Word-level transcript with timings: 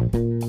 thank 0.00 0.14
you 0.14 0.39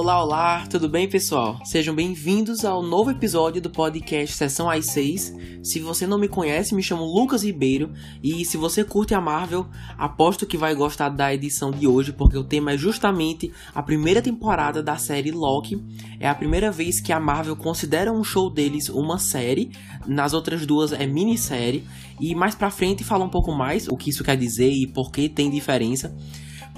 Olá, 0.00 0.22
olá, 0.22 0.66
tudo 0.68 0.88
bem, 0.88 1.08
pessoal? 1.08 1.58
Sejam 1.64 1.92
bem-vindos 1.92 2.64
ao 2.64 2.84
novo 2.84 3.10
episódio 3.10 3.60
do 3.60 3.68
podcast 3.68 4.36
Sessão 4.36 4.68
I6. 4.68 5.64
Se 5.64 5.80
você 5.80 6.06
não 6.06 6.20
me 6.20 6.28
conhece, 6.28 6.72
me 6.72 6.84
chamo 6.84 7.02
Lucas 7.02 7.42
Ribeiro 7.42 7.92
e 8.22 8.44
se 8.44 8.56
você 8.56 8.84
curte 8.84 9.12
a 9.12 9.20
Marvel, 9.20 9.66
aposto 9.98 10.46
que 10.46 10.56
vai 10.56 10.72
gostar 10.72 11.08
da 11.08 11.34
edição 11.34 11.72
de 11.72 11.88
hoje, 11.88 12.12
porque 12.12 12.38
o 12.38 12.44
tema 12.44 12.74
é 12.74 12.78
justamente 12.78 13.52
a 13.74 13.82
primeira 13.82 14.22
temporada 14.22 14.80
da 14.84 14.96
série 14.96 15.32
Loki. 15.32 15.84
É 16.20 16.28
a 16.28 16.34
primeira 16.34 16.70
vez 16.70 17.00
que 17.00 17.12
a 17.12 17.18
Marvel 17.18 17.56
considera 17.56 18.12
um 18.12 18.22
show 18.22 18.48
deles 18.48 18.88
uma 18.88 19.18
série, 19.18 19.72
nas 20.06 20.32
outras 20.32 20.64
duas 20.64 20.92
é 20.92 21.08
minissérie, 21.08 21.84
e 22.20 22.36
mais 22.36 22.54
pra 22.54 22.70
frente 22.70 23.02
fala 23.02 23.24
um 23.24 23.30
pouco 23.30 23.50
mais 23.50 23.88
o 23.88 23.96
que 23.96 24.10
isso 24.10 24.22
quer 24.22 24.36
dizer 24.36 24.70
e 24.70 24.86
por 24.86 25.10
que 25.10 25.28
tem 25.28 25.50
diferença. 25.50 26.16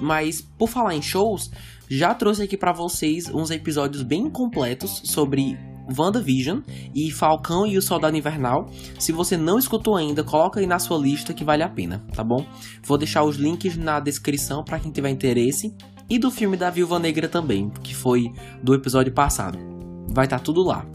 Mas 0.00 0.40
por 0.40 0.70
falar 0.70 0.94
em 0.94 1.02
shows, 1.02 1.50
já 1.90 2.14
trouxe 2.14 2.42
aqui 2.44 2.56
para 2.56 2.72
vocês 2.72 3.28
uns 3.28 3.50
episódios 3.50 4.04
bem 4.04 4.30
completos 4.30 5.02
sobre 5.04 5.58
WandaVision 5.98 6.60
e 6.94 7.10
Falcão 7.10 7.66
e 7.66 7.76
o 7.76 7.82
Soldado 7.82 8.16
Invernal. 8.16 8.70
Se 8.96 9.10
você 9.10 9.36
não 9.36 9.58
escutou 9.58 9.96
ainda, 9.96 10.22
coloca 10.22 10.60
aí 10.60 10.66
na 10.66 10.78
sua 10.78 10.98
lista 10.98 11.34
que 11.34 11.42
vale 11.42 11.64
a 11.64 11.68
pena, 11.68 12.04
tá 12.14 12.22
bom? 12.22 12.46
Vou 12.84 12.96
deixar 12.96 13.24
os 13.24 13.34
links 13.34 13.76
na 13.76 13.98
descrição 13.98 14.62
para 14.62 14.78
quem 14.78 14.92
tiver 14.92 15.10
interesse 15.10 15.74
e 16.08 16.16
do 16.16 16.30
filme 16.30 16.56
da 16.56 16.70
Viúva 16.70 16.98
Negra 17.00 17.28
também, 17.28 17.70
que 17.82 17.94
foi 17.94 18.32
do 18.62 18.72
episódio 18.72 19.12
passado. 19.12 19.58
Vai 20.08 20.26
estar 20.26 20.38
tá 20.38 20.44
tudo 20.44 20.62
lá. 20.62 20.86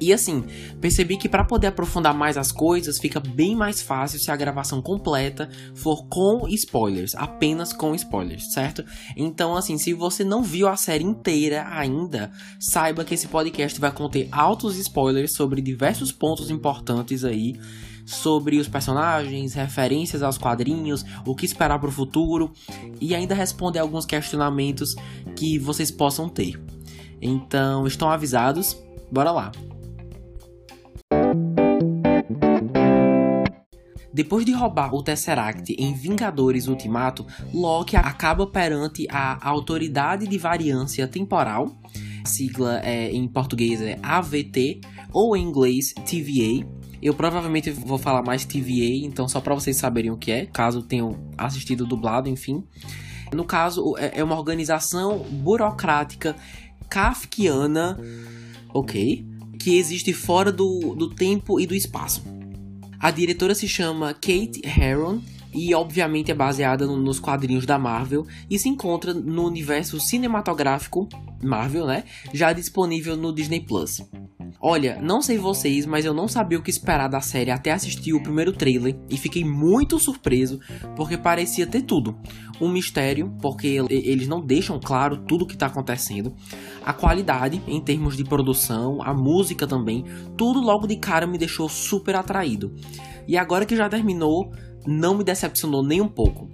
E 0.00 0.12
assim, 0.12 0.44
percebi 0.80 1.16
que 1.16 1.28
para 1.28 1.44
poder 1.44 1.68
aprofundar 1.68 2.14
mais 2.14 2.36
as 2.36 2.50
coisas, 2.50 2.98
fica 2.98 3.20
bem 3.20 3.54
mais 3.54 3.82
fácil 3.82 4.18
se 4.18 4.30
a 4.30 4.36
gravação 4.36 4.80
completa 4.80 5.50
for 5.74 6.06
com 6.08 6.48
spoilers, 6.48 7.14
apenas 7.14 7.72
com 7.72 7.94
spoilers, 7.94 8.52
certo? 8.52 8.84
Então, 9.16 9.56
assim, 9.56 9.76
se 9.76 9.92
você 9.92 10.24
não 10.24 10.42
viu 10.42 10.68
a 10.68 10.76
série 10.76 11.04
inteira 11.04 11.66
ainda, 11.70 12.30
saiba 12.58 13.04
que 13.04 13.14
esse 13.14 13.28
podcast 13.28 13.78
vai 13.78 13.92
conter 13.92 14.28
altos 14.32 14.76
spoilers 14.78 15.32
sobre 15.32 15.60
diversos 15.60 16.10
pontos 16.10 16.50
importantes 16.50 17.24
aí 17.24 17.58
sobre 18.10 18.58
os 18.58 18.68
personagens, 18.68 19.54
referências 19.54 20.22
aos 20.22 20.36
quadrinhos, 20.36 21.04
o 21.24 21.34
que 21.34 21.46
esperar 21.46 21.78
para 21.78 21.88
o 21.88 21.92
futuro 21.92 22.52
e 23.00 23.14
ainda 23.14 23.34
responder 23.34 23.78
alguns 23.78 24.04
questionamentos 24.04 24.94
que 25.36 25.58
vocês 25.58 25.90
possam 25.90 26.28
ter. 26.28 26.60
Então, 27.22 27.86
estão 27.86 28.10
avisados? 28.10 28.76
Bora 29.10 29.30
lá! 29.30 29.52
Depois 34.12 34.44
de 34.44 34.52
roubar 34.52 34.92
o 34.92 35.02
Tesseract 35.02 35.72
em 35.78 35.94
Vingadores 35.94 36.66
Ultimato, 36.66 37.24
Loki 37.54 37.96
acaba 37.96 38.46
perante 38.46 39.06
a 39.08 39.48
Autoridade 39.48 40.26
de 40.26 40.36
Variância 40.36 41.06
Temporal, 41.06 41.70
sigla 42.24 42.80
é, 42.80 43.10
em 43.12 43.28
português 43.28 43.80
é 43.80 43.98
AVT, 44.02 44.80
ou 45.12 45.36
em 45.36 45.42
inglês 45.42 45.94
TVA. 46.04 46.66
Eu 47.00 47.14
provavelmente 47.14 47.70
vou 47.70 47.98
falar 47.98 48.22
mais 48.22 48.44
TVA, 48.44 49.04
então 49.04 49.28
só 49.28 49.40
para 49.40 49.54
vocês 49.54 49.76
saberem 49.76 50.10
o 50.10 50.16
que 50.16 50.32
é, 50.32 50.46
caso 50.46 50.82
tenham 50.82 51.16
assistido 51.38 51.86
dublado, 51.86 52.28
enfim. 52.28 52.64
No 53.32 53.44
caso, 53.44 53.96
é, 53.96 54.18
é 54.18 54.24
uma 54.24 54.36
organização 54.36 55.18
burocrática 55.18 56.34
kafkiana, 56.88 57.96
ok? 58.74 59.24
Que 59.58 59.78
existe 59.78 60.12
fora 60.12 60.50
do, 60.50 60.94
do 60.96 61.08
tempo 61.08 61.60
e 61.60 61.66
do 61.66 61.74
espaço. 61.74 62.22
A 63.00 63.10
diretora 63.10 63.54
se 63.54 63.66
chama 63.66 64.12
Kate 64.12 64.60
Herron 64.62 65.22
e 65.54 65.74
obviamente 65.74 66.30
é 66.30 66.34
baseada 66.34 66.86
nos 66.86 67.18
quadrinhos 67.18 67.64
da 67.64 67.78
Marvel 67.78 68.26
e 68.48 68.58
se 68.58 68.68
encontra 68.68 69.14
no 69.14 69.46
universo 69.46 69.98
cinematográfico 69.98 71.08
Marvel, 71.42 71.86
né? 71.86 72.04
Já 72.34 72.52
disponível 72.52 73.16
no 73.16 73.34
Disney 73.34 73.60
Plus. 73.60 74.02
Olha, 74.60 74.98
não 75.00 75.20
sei 75.20 75.36
vocês, 75.36 75.84
mas 75.84 76.04
eu 76.04 76.14
não 76.14 76.26
sabia 76.26 76.58
o 76.58 76.62
que 76.62 76.70
esperar 76.70 77.08
da 77.08 77.20
série 77.20 77.50
até 77.50 77.72
assistir 77.72 78.14
o 78.14 78.22
primeiro 78.22 78.52
trailer 78.52 78.98
e 79.08 79.16
fiquei 79.16 79.44
muito 79.44 79.98
surpreso 79.98 80.58
porque 80.96 81.16
parecia 81.16 81.66
ter 81.66 81.82
tudo. 81.82 82.18
Um 82.60 82.68
mistério, 82.68 83.34
porque 83.40 83.78
eles 83.88 84.28
não 84.28 84.44
deixam 84.44 84.78
claro 84.78 85.18
tudo 85.24 85.44
o 85.44 85.46
que 85.46 85.54
está 85.54 85.66
acontecendo. 85.66 86.34
A 86.84 86.92
qualidade, 86.92 87.62
em 87.66 87.80
termos 87.80 88.16
de 88.16 88.24
produção, 88.24 89.02
a 89.02 89.14
música 89.14 89.66
também, 89.66 90.04
tudo 90.36 90.60
logo 90.60 90.86
de 90.86 90.96
cara 90.96 91.26
me 91.26 91.38
deixou 91.38 91.68
super 91.68 92.14
atraído. 92.16 92.74
E 93.26 93.36
agora 93.36 93.64
que 93.64 93.76
já 93.76 93.88
terminou, 93.88 94.52
não 94.86 95.16
me 95.16 95.24
decepcionou 95.24 95.82
nem 95.82 96.00
um 96.00 96.08
pouco. 96.08 96.50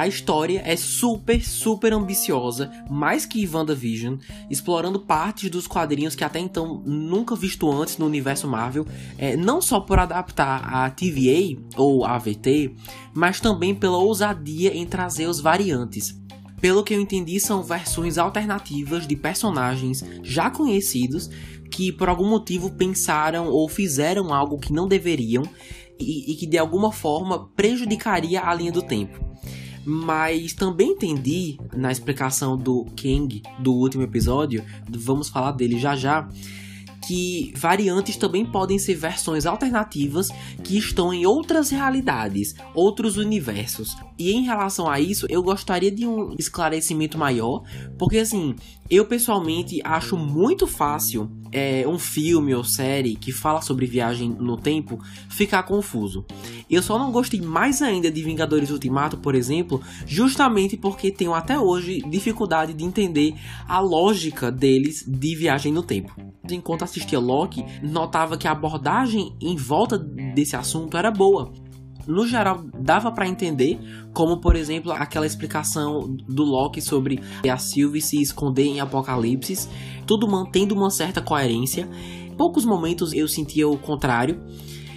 A 0.00 0.08
história 0.08 0.62
é 0.64 0.76
super, 0.76 1.44
super 1.44 1.92
ambiciosa, 1.92 2.72
mais 2.88 3.26
que 3.26 3.46
WandaVision, 3.46 4.16
explorando 4.48 5.00
partes 5.00 5.50
dos 5.50 5.66
quadrinhos 5.66 6.14
que 6.14 6.24
até 6.24 6.38
então 6.38 6.82
nunca 6.86 7.36
visto 7.36 7.70
antes 7.70 7.98
no 7.98 8.06
universo 8.06 8.48
Marvel, 8.48 8.86
é, 9.18 9.36
não 9.36 9.60
só 9.60 9.78
por 9.78 9.98
adaptar 9.98 10.64
a 10.72 10.88
TVA 10.88 11.60
ou 11.76 12.06
AVT, 12.06 12.74
mas 13.12 13.40
também 13.40 13.74
pela 13.74 13.98
ousadia 13.98 14.74
em 14.74 14.86
trazer 14.86 15.26
os 15.26 15.38
variantes. 15.38 16.18
Pelo 16.62 16.82
que 16.82 16.94
eu 16.94 17.00
entendi, 17.02 17.38
são 17.38 17.62
versões 17.62 18.16
alternativas 18.16 19.06
de 19.06 19.16
personagens 19.16 20.02
já 20.22 20.48
conhecidos 20.48 21.28
que 21.70 21.92
por 21.92 22.08
algum 22.08 22.26
motivo 22.26 22.70
pensaram 22.70 23.48
ou 23.48 23.68
fizeram 23.68 24.32
algo 24.32 24.58
que 24.58 24.72
não 24.72 24.88
deveriam 24.88 25.42
e, 25.98 26.32
e 26.32 26.36
que 26.36 26.46
de 26.46 26.56
alguma 26.56 26.90
forma 26.90 27.50
prejudicaria 27.54 28.42
a 28.42 28.54
linha 28.54 28.72
do 28.72 28.80
tempo. 28.80 29.28
Mas 29.84 30.52
também 30.52 30.90
entendi 30.90 31.58
na 31.74 31.90
explicação 31.90 32.56
do 32.56 32.84
Kang 32.96 33.42
do 33.58 33.72
último 33.72 34.02
episódio, 34.02 34.64
vamos 34.88 35.28
falar 35.28 35.52
dele 35.52 35.78
já 35.78 35.96
já, 35.96 36.28
que 37.06 37.52
variantes 37.56 38.16
também 38.16 38.44
podem 38.44 38.78
ser 38.78 38.94
versões 38.94 39.46
alternativas 39.46 40.28
que 40.62 40.78
estão 40.78 41.12
em 41.12 41.26
outras 41.26 41.70
realidades, 41.70 42.54
outros 42.74 43.16
universos. 43.16 43.96
E 44.18 44.32
em 44.32 44.42
relação 44.42 44.88
a 44.88 45.00
isso, 45.00 45.26
eu 45.28 45.42
gostaria 45.42 45.90
de 45.90 46.06
um 46.06 46.34
esclarecimento 46.38 47.18
maior, 47.18 47.62
porque 47.98 48.18
assim, 48.18 48.54
eu 48.88 49.06
pessoalmente 49.06 49.80
acho 49.82 50.16
muito 50.16 50.66
fácil 50.66 51.30
é, 51.50 51.84
um 51.86 51.98
filme 51.98 52.54
ou 52.54 52.62
série 52.62 53.16
que 53.16 53.32
fala 53.32 53.60
sobre 53.60 53.86
viagem 53.86 54.28
no 54.28 54.56
tempo 54.56 55.02
ficar 55.28 55.62
confuso. 55.64 56.24
Eu 56.70 56.82
só 56.82 56.98
não 56.98 57.10
gostei 57.10 57.40
mais 57.40 57.82
ainda 57.82 58.10
de 58.10 58.22
Vingadores 58.22 58.70
Ultimato, 58.70 59.16
por 59.16 59.34
exemplo, 59.34 59.82
justamente 60.06 60.76
porque 60.76 61.10
tenho 61.10 61.34
até 61.34 61.58
hoje 61.58 62.00
dificuldade 62.08 62.72
de 62.72 62.84
entender 62.84 63.34
a 63.66 63.80
lógica 63.80 64.52
deles 64.52 65.04
de 65.06 65.34
viagem 65.34 65.72
no 65.72 65.82
tempo. 65.82 66.14
Enquanto 66.48 66.84
assistia 66.84 67.18
Loki, 67.18 67.64
notava 67.82 68.38
que 68.38 68.46
a 68.46 68.52
abordagem 68.52 69.36
em 69.40 69.56
volta 69.56 69.98
desse 69.98 70.54
assunto 70.54 70.96
era 70.96 71.10
boa 71.10 71.52
no 72.06 72.26
geral 72.26 72.64
dava 72.78 73.12
para 73.12 73.28
entender, 73.28 73.78
como 74.12 74.38
por 74.38 74.56
exemplo 74.56 74.90
aquela 74.90 75.26
explicação 75.26 76.16
do 76.28 76.42
Loki 76.42 76.80
sobre 76.80 77.20
a 77.48 77.56
Sylvie 77.56 78.00
se 78.00 78.20
esconder 78.20 78.64
em 78.64 78.80
Apocalipse, 78.80 79.68
tudo 80.06 80.28
mantendo 80.28 80.74
uma 80.74 80.90
certa 80.90 81.20
coerência. 81.20 81.88
Em 82.26 82.34
poucos 82.34 82.64
momentos 82.64 83.12
eu 83.12 83.28
sentia 83.28 83.68
o 83.68 83.78
contrário. 83.78 84.40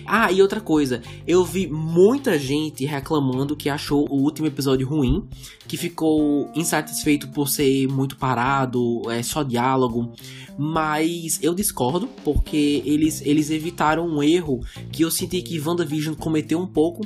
Ah, 0.06 0.32
e 0.32 0.42
outra 0.42 0.60
coisa, 0.60 1.02
eu 1.28 1.44
vi 1.44 1.68
muita 1.68 2.38
gente 2.38 2.86
reclamando 2.86 3.56
que 3.56 3.70
achou 3.70 4.08
o 4.10 4.22
último 4.22 4.48
episódio 4.48 4.88
ruim, 4.88 5.28
que 5.68 5.78
ficou 5.78 6.52
insatisfeito 6.56 7.30
por 7.30 7.48
ser 7.48 7.88
muito 7.88 8.18
parado, 8.18 9.10
é 9.10 9.24
só 9.24 9.44
diálogo, 9.44 10.14
mas 10.58 11.40
eu 11.42 11.54
discordo 11.54 12.08
porque 12.24 12.82
eles, 12.86 13.22
eles 13.26 13.50
evitaram 13.50 14.08
um 14.08 14.22
erro 14.22 14.60
que 14.92 15.04
eu 15.04 15.12
senti 15.12 15.42
que 15.42 15.60
WandaVision 15.60 16.16
cometeu 16.16 16.60
um 16.60 16.68
pouco, 16.68 17.02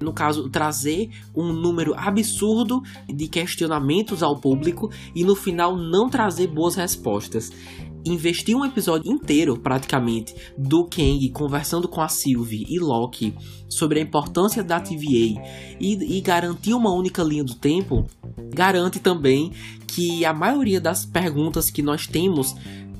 no 0.00 0.12
caso, 0.12 0.48
trazer 0.48 1.10
um 1.34 1.52
número 1.52 1.94
absurdo 1.94 2.82
de 3.06 3.28
questionamentos 3.28 4.22
ao 4.22 4.38
público 4.38 4.90
e 5.14 5.24
no 5.24 5.36
final 5.36 5.76
não 5.76 6.08
trazer 6.08 6.46
boas 6.46 6.74
respostas 6.74 7.50
investir 8.04 8.56
um 8.56 8.64
episódio 8.64 9.10
inteiro, 9.10 9.58
praticamente, 9.58 10.34
do 10.56 10.84
Kang 10.84 11.28
conversando 11.30 11.88
com 11.88 12.00
a 12.00 12.08
Sylvie 12.08 12.66
e 12.68 12.78
Loki 12.78 13.34
sobre 13.68 13.98
a 13.98 14.02
importância 14.02 14.62
da 14.62 14.80
TVA 14.80 15.40
e, 15.78 16.16
e 16.16 16.20
garantir 16.20 16.74
uma 16.74 16.92
única 16.92 17.22
linha 17.22 17.44
do 17.44 17.54
tempo, 17.54 18.06
garante 18.54 18.98
também 18.98 19.52
que 19.86 20.24
a 20.24 20.32
maioria 20.32 20.80
das 20.80 21.04
perguntas 21.04 21.70
que 21.70 21.82
nós 21.82 22.06
temos 22.06 22.54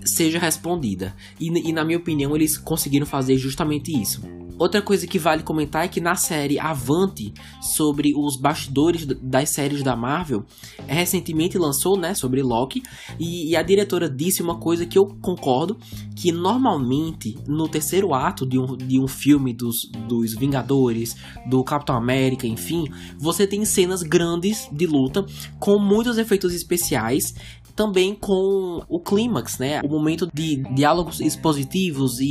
seja 0.04 0.38
respondida. 0.38 1.14
E, 1.38 1.48
e, 1.48 1.72
na 1.72 1.84
minha 1.84 1.98
opinião, 1.98 2.34
eles 2.34 2.56
conseguiram 2.56 3.06
fazer 3.06 3.36
justamente 3.36 3.90
isso. 3.90 4.22
Outra 4.60 4.82
coisa 4.82 5.06
que 5.06 5.18
vale 5.18 5.42
comentar 5.42 5.86
é 5.86 5.88
que 5.88 6.02
na 6.02 6.14
série 6.16 6.58
Avante, 6.58 7.32
sobre 7.62 8.12
os 8.14 8.36
bastidores 8.36 9.06
das 9.06 9.48
séries 9.48 9.82
da 9.82 9.96
Marvel, 9.96 10.44
recentemente 10.86 11.56
lançou, 11.56 11.96
né, 11.96 12.12
sobre 12.12 12.42
Loki, 12.42 12.82
e, 13.18 13.48
e, 13.48 13.56
a 13.56 13.62
diretora 13.62 14.06
disse 14.06 14.42
uma 14.42 14.58
coisa 14.58 14.84
que 14.84 14.98
eu 14.98 15.06
concordo, 15.22 15.78
que 16.14 16.30
normalmente 16.30 17.38
no 17.48 17.66
terceiro 17.68 18.12
ato 18.12 18.44
de 18.44 18.58
um, 18.58 18.76
de 18.76 19.00
um 19.00 19.08
filme 19.08 19.54
dos, 19.54 19.90
dos 20.06 20.34
Vingadores, 20.34 21.16
do 21.48 21.64
Capitão 21.64 21.96
América, 21.96 22.46
enfim, 22.46 22.84
você 23.18 23.46
tem 23.46 23.64
cenas 23.64 24.02
grandes 24.02 24.68
de 24.70 24.86
luta 24.86 25.24
com 25.58 25.78
muitos 25.78 26.18
efeitos 26.18 26.52
especiais 26.52 27.34
também 27.74 28.14
com 28.14 28.84
o 28.90 29.00
clímax, 29.00 29.58
né? 29.58 29.80
O 29.82 29.88
momento 29.88 30.28
de 30.34 30.56
diálogos 30.74 31.18
expositivos 31.18 32.20
e, 32.20 32.26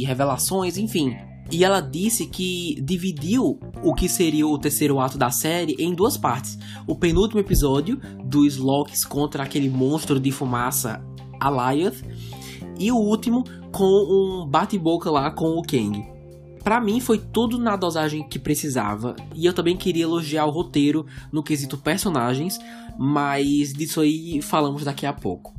e 0.00 0.04
revelações, 0.04 0.78
enfim. 0.78 1.14
E 1.50 1.64
ela 1.64 1.80
disse 1.80 2.26
que 2.26 2.80
dividiu 2.82 3.60
o 3.82 3.94
que 3.94 4.08
seria 4.08 4.46
o 4.46 4.58
terceiro 4.58 4.98
ato 4.98 5.18
da 5.18 5.30
série 5.30 5.76
em 5.78 5.94
duas 5.94 6.16
partes. 6.16 6.58
O 6.86 6.96
penúltimo 6.96 7.40
episódio 7.40 8.00
dos 8.24 8.56
Locks 8.56 9.04
contra 9.04 9.42
aquele 9.42 9.68
monstro 9.68 10.18
de 10.18 10.32
fumaça 10.32 11.04
Alioth 11.38 12.02
e 12.78 12.90
o 12.90 12.96
último 12.96 13.44
com 13.70 13.84
um 13.84 14.46
bate-boca 14.48 15.10
lá 15.10 15.30
com 15.30 15.58
o 15.58 15.62
Kang. 15.62 16.04
Para 16.62 16.80
mim 16.80 16.98
foi 16.98 17.18
tudo 17.18 17.58
na 17.58 17.76
dosagem 17.76 18.26
que 18.26 18.38
precisava 18.38 19.14
e 19.34 19.44
eu 19.44 19.52
também 19.52 19.76
queria 19.76 20.04
elogiar 20.04 20.46
o 20.46 20.50
roteiro 20.50 21.04
no 21.30 21.42
quesito 21.42 21.76
personagens, 21.76 22.58
mas 22.98 23.72
disso 23.74 24.00
aí 24.00 24.40
falamos 24.40 24.82
daqui 24.82 25.04
a 25.04 25.12
pouco. 25.12 25.52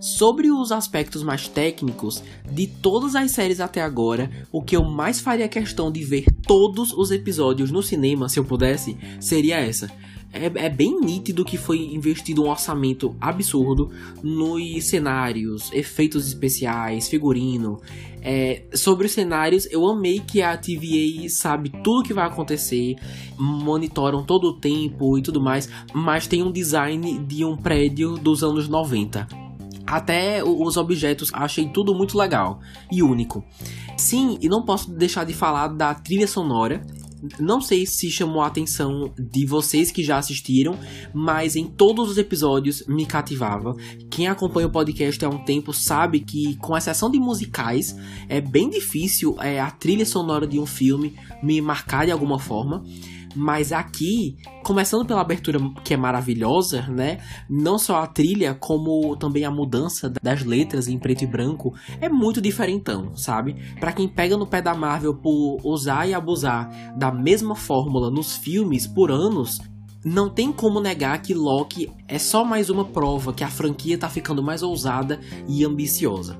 Sobre 0.00 0.50
os 0.50 0.72
aspectos 0.72 1.22
mais 1.22 1.46
técnicos, 1.46 2.22
de 2.50 2.66
todas 2.66 3.14
as 3.14 3.32
séries 3.32 3.60
até 3.60 3.82
agora, 3.82 4.30
o 4.50 4.62
que 4.62 4.74
eu 4.74 4.82
mais 4.82 5.20
faria 5.20 5.46
questão 5.46 5.92
de 5.92 6.02
ver 6.02 6.24
todos 6.46 6.90
os 6.94 7.10
episódios 7.10 7.70
no 7.70 7.82
cinema, 7.82 8.26
se 8.26 8.38
eu 8.38 8.44
pudesse, 8.44 8.96
seria 9.20 9.58
essa. 9.58 9.90
É, 10.32 10.46
é, 10.46 10.68
bem 10.70 10.98
nítido 11.00 11.44
que 11.44 11.58
foi 11.58 11.78
investido 11.92 12.44
um 12.44 12.48
orçamento 12.48 13.14
absurdo 13.20 13.90
nos 14.22 14.84
cenários, 14.84 15.70
efeitos 15.70 16.26
especiais, 16.26 17.06
figurino. 17.06 17.78
É, 18.22 18.62
sobre 18.72 19.06
os 19.06 19.12
cenários, 19.12 19.66
eu 19.70 19.86
amei 19.86 20.20
que 20.20 20.40
a 20.40 20.56
TVA 20.56 21.28
sabe 21.28 21.68
tudo 21.84 22.00
o 22.00 22.02
que 22.02 22.14
vai 22.14 22.26
acontecer, 22.26 22.96
monitoram 23.38 24.24
todo 24.24 24.44
o 24.44 24.58
tempo 24.58 25.18
e 25.18 25.22
tudo 25.22 25.42
mais, 25.42 25.68
mas 25.92 26.26
tem 26.26 26.42
um 26.42 26.50
design 26.50 27.18
de 27.18 27.44
um 27.44 27.54
prédio 27.54 28.16
dos 28.16 28.42
anos 28.42 28.66
90 28.66 29.49
até 29.90 30.42
os 30.44 30.76
objetos, 30.76 31.30
achei 31.32 31.68
tudo 31.68 31.94
muito 31.94 32.16
legal 32.16 32.60
e 32.92 33.02
único. 33.02 33.44
Sim, 33.96 34.38
e 34.40 34.48
não 34.48 34.64
posso 34.64 34.90
deixar 34.92 35.24
de 35.24 35.34
falar 35.34 35.66
da 35.68 35.92
trilha 35.94 36.28
sonora. 36.28 36.86
Não 37.38 37.60
sei 37.60 37.84
se 37.84 38.10
chamou 38.10 38.40
a 38.40 38.46
atenção 38.46 39.12
de 39.18 39.44
vocês 39.44 39.90
que 39.90 40.02
já 40.02 40.16
assistiram, 40.16 40.78
mas 41.12 41.54
em 41.54 41.66
todos 41.66 42.08
os 42.08 42.16
episódios 42.16 42.82
me 42.86 43.04
cativava. 43.04 43.76
Quem 44.08 44.26
acompanha 44.26 44.68
o 44.68 44.70
podcast 44.70 45.22
há 45.22 45.28
um 45.28 45.44
tempo 45.44 45.72
sabe 45.72 46.20
que, 46.20 46.56
com 46.56 46.74
exceção 46.76 47.10
de 47.10 47.18
musicais, 47.18 47.94
é 48.26 48.40
bem 48.40 48.70
difícil 48.70 49.36
é, 49.38 49.60
a 49.60 49.70
trilha 49.70 50.06
sonora 50.06 50.46
de 50.46 50.58
um 50.58 50.64
filme 50.64 51.14
me 51.42 51.60
marcar 51.60 52.06
de 52.06 52.12
alguma 52.12 52.38
forma. 52.38 52.82
Mas 53.34 53.72
aqui, 53.72 54.36
começando 54.64 55.06
pela 55.06 55.20
abertura 55.20 55.58
que 55.84 55.94
é 55.94 55.96
maravilhosa, 55.96 56.82
né? 56.88 57.18
Não 57.48 57.78
só 57.78 58.02
a 58.02 58.06
trilha, 58.06 58.54
como 58.54 59.16
também 59.16 59.44
a 59.44 59.50
mudança 59.50 60.12
das 60.22 60.44
letras 60.44 60.88
em 60.88 60.98
preto 60.98 61.22
e 61.22 61.26
branco 61.26 61.72
é 62.00 62.08
muito 62.08 62.40
diferentão, 62.40 63.16
sabe? 63.16 63.56
Para 63.78 63.92
quem 63.92 64.08
pega 64.08 64.36
no 64.36 64.46
pé 64.46 64.60
da 64.60 64.74
Marvel 64.74 65.14
por 65.14 65.58
usar 65.64 66.08
e 66.08 66.14
abusar 66.14 66.70
da 66.96 67.12
mesma 67.12 67.54
fórmula 67.54 68.10
nos 68.10 68.36
filmes 68.36 68.86
por 68.86 69.10
anos, 69.12 69.60
não 70.04 70.30
tem 70.30 70.50
como 70.50 70.80
negar 70.80 71.20
que 71.20 71.34
Loki 71.34 71.90
é 72.08 72.18
só 72.18 72.44
mais 72.44 72.70
uma 72.70 72.84
prova 72.84 73.32
que 73.32 73.44
a 73.44 73.48
franquia 73.48 73.98
tá 73.98 74.08
ficando 74.08 74.42
mais 74.42 74.62
ousada 74.62 75.20
e 75.46 75.64
ambiciosa. 75.64 76.38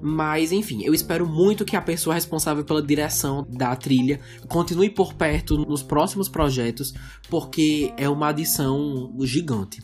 Mas 0.00 0.52
enfim, 0.52 0.82
eu 0.84 0.94
espero 0.94 1.26
muito 1.26 1.64
que 1.64 1.76
a 1.76 1.82
pessoa 1.82 2.14
responsável 2.14 2.64
pela 2.64 2.82
direção 2.82 3.46
da 3.48 3.74
trilha 3.74 4.20
continue 4.48 4.90
por 4.90 5.14
perto 5.14 5.56
nos 5.56 5.82
próximos 5.82 6.28
projetos, 6.28 6.94
porque 7.28 7.92
é 7.96 8.08
uma 8.08 8.28
adição 8.28 9.12
gigante. 9.20 9.82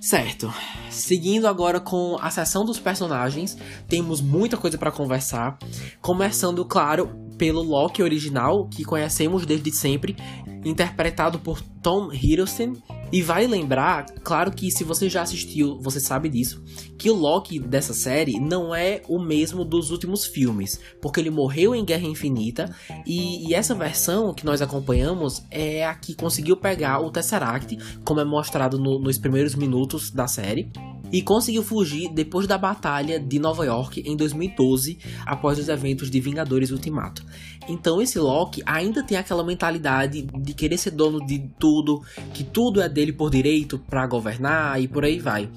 Certo. 0.00 0.52
Seguindo 0.88 1.46
agora 1.46 1.78
com 1.78 2.16
a 2.22 2.30
sessão 2.30 2.64
dos 2.64 2.78
personagens, 2.78 3.56
temos 3.86 4.22
muita 4.22 4.56
coisa 4.56 4.78
para 4.78 4.90
conversar. 4.90 5.58
Começando, 6.00 6.64
claro, 6.64 7.10
pelo 7.36 7.62
Loki 7.62 8.02
original, 8.02 8.66
que 8.68 8.82
conhecemos 8.82 9.44
desde 9.44 9.70
sempre, 9.70 10.16
interpretado 10.64 11.38
por 11.38 11.60
Tom 11.60 12.10
Hiddleston. 12.10 12.76
E 13.12 13.22
vale 13.22 13.46
lembrar, 13.48 14.06
claro 14.22 14.52
que 14.52 14.70
se 14.70 14.84
você 14.84 15.08
já 15.08 15.22
assistiu, 15.22 15.78
você 15.80 15.98
sabe 15.98 16.28
disso, 16.28 16.62
que 16.96 17.10
o 17.10 17.14
Loki 17.14 17.58
dessa 17.58 17.92
série 17.92 18.38
não 18.38 18.72
é 18.72 19.02
o 19.08 19.18
mesmo 19.18 19.64
dos 19.64 19.90
últimos 19.90 20.24
filmes, 20.24 20.78
porque 21.00 21.18
ele 21.18 21.30
morreu 21.30 21.74
em 21.74 21.84
Guerra 21.84 22.06
Infinita 22.06 22.72
e, 23.04 23.48
e 23.48 23.54
essa 23.54 23.74
versão 23.74 24.32
que 24.32 24.46
nós 24.46 24.62
acompanhamos 24.62 25.42
é 25.50 25.84
a 25.84 25.94
que 25.94 26.14
conseguiu 26.14 26.56
pegar 26.56 27.00
o 27.00 27.10
Tesseract, 27.10 27.76
como 28.04 28.20
é 28.20 28.24
mostrado 28.24 28.78
no, 28.78 29.00
nos 29.00 29.18
primeiros 29.18 29.56
minutos 29.56 30.10
da 30.10 30.28
série 30.28 30.70
e 31.12 31.22
conseguiu 31.22 31.62
fugir 31.62 32.08
depois 32.12 32.46
da 32.46 32.56
Batalha 32.56 33.18
de 33.18 33.38
Nova 33.38 33.64
York 33.64 34.02
em 34.06 34.16
2012, 34.16 34.98
após 35.26 35.58
os 35.58 35.68
eventos 35.68 36.10
de 36.10 36.20
Vingadores 36.20 36.70
Ultimato. 36.70 37.24
Então 37.68 38.00
esse 38.00 38.18
Loki 38.18 38.62
ainda 38.64 39.02
tem 39.02 39.16
aquela 39.16 39.44
mentalidade 39.44 40.22
de 40.22 40.54
querer 40.54 40.78
ser 40.78 40.92
dono 40.92 41.24
de 41.24 41.50
tudo, 41.58 42.02
que 42.32 42.44
tudo 42.44 42.80
é 42.80 42.88
dele 43.00 43.12
por 43.12 43.30
direito 43.30 43.78
para 43.78 44.06
governar 44.06 44.80
e 44.80 44.86
por 44.86 45.04
aí 45.04 45.18
vai. 45.18 45.48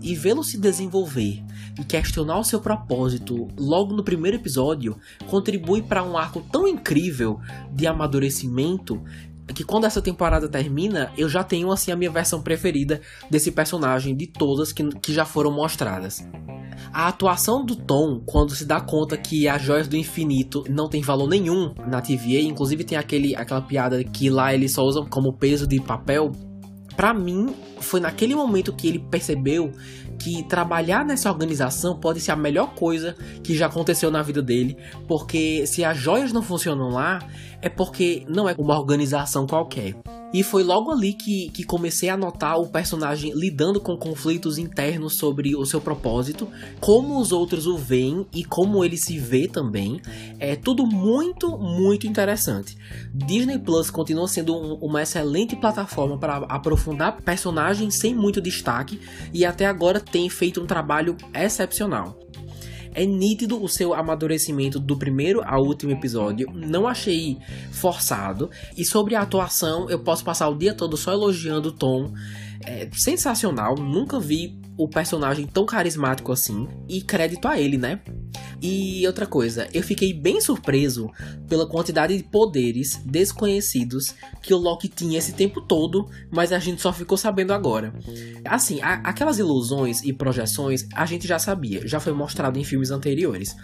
E 0.00 0.14
vê-lo 0.14 0.42
se 0.42 0.58
desenvolver 0.58 1.44
e 1.78 1.84
questionar 1.84 2.38
o 2.38 2.44
seu 2.44 2.60
propósito 2.60 3.46
logo 3.56 3.94
no 3.94 4.02
primeiro 4.02 4.38
episódio 4.38 4.96
contribui 5.28 5.82
para 5.82 6.02
um 6.02 6.16
arco 6.16 6.40
tão 6.50 6.66
incrível 6.66 7.38
de 7.70 7.86
amadurecimento 7.86 9.00
que 9.54 9.64
quando 9.64 9.84
essa 9.84 10.02
temporada 10.02 10.48
termina, 10.48 11.10
eu 11.16 11.28
já 11.28 11.42
tenho 11.42 11.70
assim 11.72 11.90
a 11.90 11.96
minha 11.96 12.10
versão 12.10 12.42
preferida 12.42 13.00
desse 13.30 13.50
personagem 13.50 14.14
de 14.14 14.26
todas 14.26 14.72
que, 14.72 14.84
que 15.00 15.12
já 15.12 15.24
foram 15.24 15.50
mostradas. 15.50 16.26
A 16.92 17.08
atuação 17.08 17.64
do 17.64 17.76
Tom, 17.76 18.20
quando 18.24 18.54
se 18.54 18.64
dá 18.64 18.80
conta 18.80 19.16
que 19.16 19.48
as 19.48 19.62
joias 19.62 19.88
do 19.88 19.96
infinito 19.96 20.64
não 20.68 20.88
tem 20.88 21.02
valor 21.02 21.28
nenhum 21.28 21.74
na 21.86 22.00
TVA, 22.00 22.40
inclusive 22.40 22.84
tem 22.84 22.96
aquele, 22.96 23.34
aquela 23.34 23.60
piada 23.60 24.02
que 24.04 24.30
lá 24.30 24.54
eles 24.54 24.72
só 24.72 24.84
usam 24.84 25.06
como 25.06 25.32
peso 25.32 25.66
de 25.66 25.80
papel, 25.80 26.32
para 26.98 27.14
mim 27.14 27.54
foi 27.78 28.00
naquele 28.00 28.34
momento 28.34 28.72
que 28.72 28.88
ele 28.88 28.98
percebeu 28.98 29.72
que 30.18 30.42
trabalhar 30.48 31.04
nessa 31.04 31.30
organização 31.30 31.96
pode 31.96 32.18
ser 32.18 32.32
a 32.32 32.36
melhor 32.36 32.74
coisa 32.74 33.14
que 33.44 33.56
já 33.56 33.66
aconteceu 33.66 34.10
na 34.10 34.20
vida 34.20 34.42
dele, 34.42 34.76
porque 35.06 35.64
se 35.64 35.84
as 35.84 35.96
joias 35.96 36.32
não 36.32 36.42
funcionam 36.42 36.88
lá, 36.88 37.20
é 37.62 37.68
porque 37.68 38.26
não 38.28 38.48
é 38.48 38.54
uma 38.58 38.76
organização 38.76 39.46
qualquer. 39.46 39.94
E 40.32 40.42
foi 40.42 40.62
logo 40.62 40.90
ali 40.90 41.12
que, 41.12 41.50
que 41.50 41.64
comecei 41.64 42.08
a 42.08 42.16
notar 42.16 42.58
o 42.58 42.68
personagem 42.68 43.32
lidando 43.34 43.80
com 43.80 43.96
conflitos 43.96 44.58
internos 44.58 45.16
sobre 45.16 45.56
o 45.56 45.64
seu 45.64 45.80
propósito, 45.80 46.48
como 46.80 47.18
os 47.18 47.32
outros 47.32 47.66
o 47.66 47.76
veem 47.76 48.26
e 48.34 48.44
como 48.44 48.84
ele 48.84 48.96
se 48.96 49.18
vê 49.18 49.48
também. 49.48 50.00
É 50.38 50.54
tudo 50.54 50.86
muito, 50.86 51.56
muito 51.58 52.06
interessante. 52.06 52.76
Disney 53.12 53.58
Plus 53.58 53.90
continua 53.90 54.28
sendo 54.28 54.56
um, 54.56 54.74
uma 54.74 55.02
excelente 55.02 55.56
plataforma 55.56 56.18
para 56.18 56.36
aprofundar 56.48 57.20
personagens 57.22 57.96
sem 57.98 58.14
muito 58.14 58.40
destaque 58.40 59.00
e 59.32 59.44
até 59.44 59.66
agora 59.66 60.00
tem 60.00 60.28
feito 60.28 60.60
um 60.60 60.66
trabalho 60.66 61.16
excepcional. 61.34 62.18
É 62.98 63.06
nítido 63.06 63.62
o 63.62 63.68
seu 63.68 63.94
amadurecimento 63.94 64.80
do 64.80 64.98
primeiro 64.98 65.40
ao 65.46 65.62
último 65.62 65.92
episódio, 65.92 66.48
não 66.52 66.84
achei 66.84 67.38
forçado. 67.70 68.50
E 68.76 68.84
sobre 68.84 69.14
a 69.14 69.20
atuação, 69.20 69.88
eu 69.88 70.00
posso 70.00 70.24
passar 70.24 70.48
o 70.48 70.58
dia 70.58 70.74
todo 70.74 70.96
só 70.96 71.12
elogiando 71.12 71.68
o 71.68 71.72
Tom. 71.72 72.12
É 72.68 72.86
sensacional, 72.92 73.76
nunca 73.76 74.20
vi 74.20 74.60
o 74.76 74.86
personagem 74.86 75.46
tão 75.46 75.64
carismático 75.64 76.30
assim. 76.30 76.68
E 76.86 77.00
crédito 77.00 77.48
a 77.48 77.58
ele, 77.58 77.78
né? 77.78 77.98
E 78.60 79.06
outra 79.06 79.24
coisa, 79.24 79.66
eu 79.72 79.82
fiquei 79.82 80.12
bem 80.12 80.38
surpreso 80.38 81.10
pela 81.48 81.66
quantidade 81.66 82.14
de 82.14 82.22
poderes 82.22 83.00
desconhecidos 83.06 84.14
que 84.42 84.52
o 84.52 84.58
Loki 84.58 84.86
tinha 84.86 85.18
esse 85.18 85.32
tempo 85.32 85.62
todo, 85.62 86.10
mas 86.30 86.52
a 86.52 86.58
gente 86.58 86.82
só 86.82 86.92
ficou 86.92 87.16
sabendo 87.16 87.54
agora. 87.54 87.94
Assim, 88.44 88.82
a, 88.82 88.94
aquelas 88.96 89.38
ilusões 89.38 90.02
e 90.04 90.12
projeções 90.12 90.86
a 90.94 91.06
gente 91.06 91.26
já 91.26 91.38
sabia, 91.38 91.88
já 91.88 91.98
foi 91.98 92.12
mostrado 92.12 92.58
em 92.58 92.64
filmes 92.64 92.90
anteriores. 92.90 93.56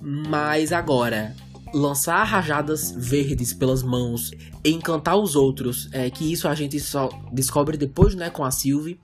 Mas 0.00 0.72
agora, 0.72 1.34
lançar 1.72 2.22
rajadas 2.24 2.90
verdes 2.96 3.52
pelas 3.52 3.82
mãos, 3.82 4.30
encantar 4.64 5.16
os 5.16 5.36
outros, 5.36 5.88
é, 5.92 6.10
que 6.10 6.30
isso 6.30 6.48
a 6.48 6.54
gente 6.54 6.78
só 6.80 7.08
descobre 7.32 7.76
depois, 7.76 8.14
né, 8.14 8.30
com 8.30 8.44
a 8.44 8.50
Sylvie. 8.50 8.98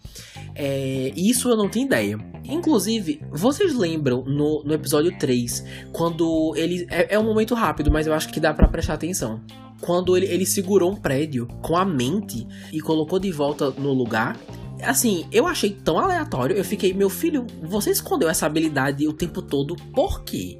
É, 0.54 1.12
isso 1.16 1.48
eu 1.48 1.56
não 1.56 1.68
tenho 1.68 1.86
ideia. 1.86 2.18
Inclusive, 2.44 3.20
vocês 3.30 3.74
lembram 3.74 4.24
no, 4.24 4.62
no 4.64 4.74
episódio 4.74 5.16
3, 5.18 5.64
quando 5.92 6.54
ele. 6.56 6.86
É, 6.90 7.14
é 7.14 7.18
um 7.18 7.24
momento 7.24 7.54
rápido, 7.54 7.90
mas 7.90 8.06
eu 8.06 8.14
acho 8.14 8.28
que 8.28 8.40
dá 8.40 8.52
para 8.52 8.68
prestar 8.68 8.94
atenção. 8.94 9.40
Quando 9.80 10.16
ele, 10.16 10.26
ele 10.26 10.46
segurou 10.46 10.92
um 10.92 10.96
prédio 10.96 11.46
com 11.60 11.76
a 11.76 11.84
mente 11.84 12.46
e 12.72 12.80
colocou 12.80 13.18
de 13.18 13.30
volta 13.30 13.70
no 13.70 13.92
lugar, 13.92 14.38
assim, 14.82 15.26
eu 15.30 15.46
achei 15.46 15.70
tão 15.70 15.98
aleatório. 15.98 16.56
Eu 16.56 16.64
fiquei, 16.64 16.92
meu 16.92 17.10
filho, 17.10 17.46
você 17.62 17.90
escondeu 17.90 18.28
essa 18.28 18.46
habilidade 18.46 19.06
o 19.06 19.12
tempo 19.12 19.42
todo, 19.42 19.76
por 19.92 20.22
quê? 20.22 20.58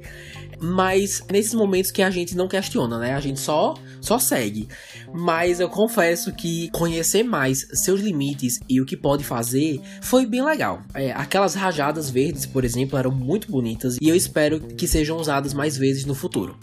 Mas 0.59 1.23
nesses 1.31 1.53
momentos 1.53 1.91
que 1.91 2.01
a 2.01 2.09
gente 2.09 2.35
não 2.35 2.47
questiona, 2.47 2.99
né? 2.99 3.13
A 3.13 3.19
gente 3.19 3.39
só 3.39 3.75
só 4.05 4.19
segue. 4.19 4.67
Mas 5.13 5.59
eu 5.59 5.67
confesso 5.67 6.31
que 6.33 6.69
conhecer 6.69 7.23
mais 7.23 7.67
seus 7.73 7.99
limites 7.99 8.59
e 8.69 8.79
o 8.79 8.85
que 8.85 8.95
pode 8.95 9.23
fazer 9.23 9.81
foi 10.01 10.25
bem 10.25 10.43
legal. 10.43 10.81
É, 10.93 11.11
aquelas 11.11 11.55
rajadas 11.55 12.09
verdes, 12.09 12.45
por 12.45 12.63
exemplo, 12.63 12.97
eram 12.97 13.11
muito 13.11 13.51
bonitas 13.51 13.97
e 13.99 14.07
eu 14.07 14.15
espero 14.15 14.59
que 14.59 14.87
sejam 14.87 15.17
usadas 15.17 15.53
mais 15.53 15.75
vezes 15.75 16.05
no 16.05 16.13
futuro. 16.13 16.57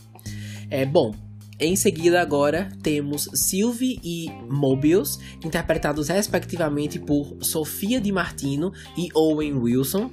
É 0.71 0.87
bom. 0.87 1.15
Em 1.61 1.77
seguida, 1.77 2.21
agora 2.21 2.71
temos 2.83 3.29
Sylvie 3.35 4.01
e 4.03 4.29
Mobius, 4.51 5.21
interpretados 5.45 6.09
respectivamente 6.09 6.99
por 6.99 7.37
Sofia 7.41 8.01
Di 8.01 8.11
Martino 8.11 8.73
e 8.97 9.09
Owen 9.15 9.55
Wilson, 9.55 10.11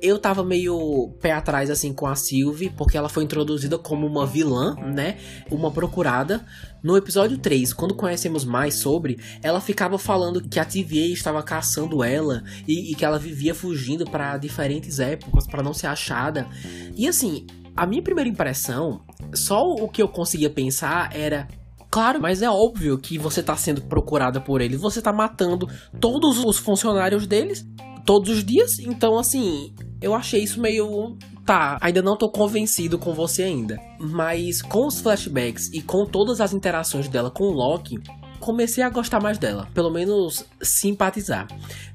eu 0.00 0.18
tava 0.18 0.44
meio 0.44 1.14
pé 1.20 1.32
atrás 1.32 1.70
assim 1.70 1.92
com 1.92 2.06
a 2.06 2.14
Sylvie, 2.14 2.70
porque 2.70 2.96
ela 2.96 3.08
foi 3.08 3.24
introduzida 3.24 3.78
como 3.78 4.06
uma 4.06 4.26
vilã, 4.26 4.74
né? 4.76 5.18
Uma 5.50 5.70
procurada. 5.70 6.44
No 6.82 6.96
episódio 6.96 7.38
3, 7.38 7.72
quando 7.72 7.94
conhecemos 7.94 8.44
mais 8.44 8.74
sobre, 8.74 9.18
ela 9.42 9.60
ficava 9.60 9.98
falando 9.98 10.42
que 10.42 10.60
a 10.60 10.64
TVA 10.64 11.12
estava 11.12 11.42
caçando 11.42 12.04
ela 12.04 12.42
e, 12.68 12.92
e 12.92 12.94
que 12.94 13.04
ela 13.04 13.18
vivia 13.18 13.54
fugindo 13.54 14.04
para 14.04 14.36
diferentes 14.36 15.00
épocas 15.00 15.46
para 15.46 15.62
não 15.62 15.72
ser 15.72 15.86
achada. 15.86 16.46
E 16.94 17.08
assim, 17.08 17.46
a 17.74 17.86
minha 17.86 18.02
primeira 18.02 18.28
impressão, 18.28 19.00
só 19.34 19.62
o 19.62 19.88
que 19.88 20.02
eu 20.02 20.08
conseguia 20.08 20.50
pensar 20.50 21.10
era 21.16 21.48
Claro, 21.90 22.20
mas 22.20 22.42
é 22.42 22.50
óbvio 22.50 22.98
que 22.98 23.16
você 23.16 23.40
tá 23.40 23.56
sendo 23.56 23.80
procurada 23.82 24.40
por 24.40 24.60
eles, 24.60 24.80
você 24.80 25.00
tá 25.00 25.12
matando 25.12 25.68
todos 26.00 26.44
os 26.44 26.58
funcionários 26.58 27.24
deles 27.24 27.64
todos 28.04 28.30
os 28.30 28.44
dias, 28.44 28.78
então 28.78 29.18
assim, 29.18 29.72
eu 30.04 30.14
achei 30.14 30.42
isso 30.42 30.60
meio. 30.60 31.16
Tá, 31.46 31.78
ainda 31.80 32.00
não 32.02 32.16
tô 32.16 32.30
convencido 32.30 32.98
com 32.98 33.12
você 33.14 33.42
ainda. 33.42 33.78
Mas 33.98 34.60
com 34.60 34.86
os 34.86 35.00
flashbacks 35.00 35.70
e 35.72 35.80
com 35.80 36.06
todas 36.06 36.40
as 36.40 36.52
interações 36.52 37.08
dela 37.08 37.30
com 37.30 37.44
o 37.44 37.52
Loki, 37.52 37.98
comecei 38.44 38.84
a 38.84 38.90
gostar 38.90 39.20
mais 39.20 39.38
dela, 39.38 39.66
pelo 39.72 39.90
menos 39.90 40.44
simpatizar. 40.60 41.48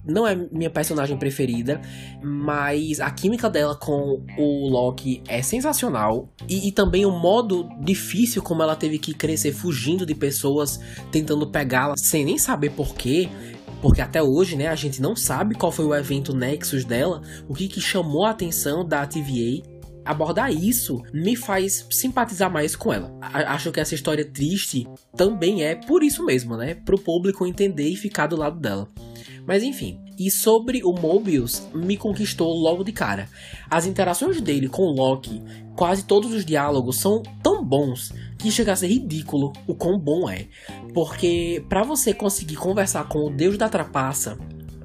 Não 0.03 0.25
é 0.25 0.35
minha 0.35 0.69
personagem 0.71 1.15
preferida, 1.15 1.79
mas 2.23 2.99
a 2.99 3.11
química 3.11 3.47
dela 3.47 3.75
com 3.75 4.23
o 4.35 4.67
Loki 4.67 5.21
é 5.27 5.43
sensacional 5.43 6.27
e, 6.47 6.67
e, 6.67 6.71
também 6.71 7.05
o 7.05 7.11
modo 7.11 7.69
difícil 7.79 8.41
como 8.41 8.63
ela 8.63 8.75
teve 8.75 8.97
que 8.97 9.13
crescer 9.13 9.51
fugindo 9.51 10.07
de 10.07 10.15
pessoas 10.15 10.79
tentando 11.11 11.45
pegá-la 11.45 11.93
sem 11.95 12.25
nem 12.25 12.39
saber 12.39 12.71
porquê 12.71 13.29
porque 13.81 14.01
até 14.01 14.21
hoje, 14.21 14.55
né, 14.55 14.67
a 14.67 14.75
gente 14.75 15.01
não 15.01 15.15
sabe 15.15 15.55
qual 15.55 15.71
foi 15.71 15.85
o 15.85 15.95
evento 15.95 16.35
Nexus 16.35 16.83
dela, 16.83 17.21
o 17.47 17.53
que, 17.53 17.67
que 17.67 17.79
chamou 17.79 18.25
a 18.25 18.31
atenção 18.31 18.85
da 18.85 19.05
TVA. 19.05 19.63
Abordar 20.05 20.51
isso 20.51 21.03
me 21.13 21.35
faz 21.35 21.85
simpatizar 21.91 22.51
mais 22.51 22.75
com 22.75 22.91
ela. 22.91 23.15
Acho 23.21 23.71
que 23.71 23.79
essa 23.79 23.93
história 23.93 24.25
triste 24.25 24.87
também 25.15 25.63
é 25.63 25.75
por 25.75 26.03
isso 26.03 26.25
mesmo, 26.25 26.57
né? 26.57 26.73
Pro 26.73 26.97
público 26.97 27.45
entender 27.45 27.87
e 27.87 27.95
ficar 27.95 28.27
do 28.27 28.35
lado 28.35 28.59
dela. 28.59 28.87
Mas 29.45 29.61
enfim, 29.61 29.99
e 30.17 30.31
sobre 30.31 30.81
o 30.83 30.91
Mobius, 30.91 31.67
me 31.73 31.95
conquistou 31.95 32.51
logo 32.53 32.83
de 32.83 32.91
cara. 32.91 33.29
As 33.69 33.85
interações 33.85 34.41
dele 34.41 34.67
com 34.67 34.83
Loki, 34.83 35.41
quase 35.75 36.03
todos 36.03 36.33
os 36.33 36.43
diálogos 36.43 36.97
são 36.97 37.21
tão 37.43 37.63
bons 37.63 38.11
que 38.39 38.49
chega 38.49 38.71
a 38.71 38.75
ser 38.75 38.87
ridículo 38.87 39.53
o 39.67 39.75
quão 39.75 39.99
bom 39.99 40.29
é. 40.29 40.47
Porque 40.93 41.63
para 41.69 41.83
você 41.83 42.13
conseguir 42.13 42.55
conversar 42.55 43.07
com 43.07 43.27
o 43.27 43.29
deus 43.29 43.57
da 43.57 43.69
trapaça, 43.69 44.37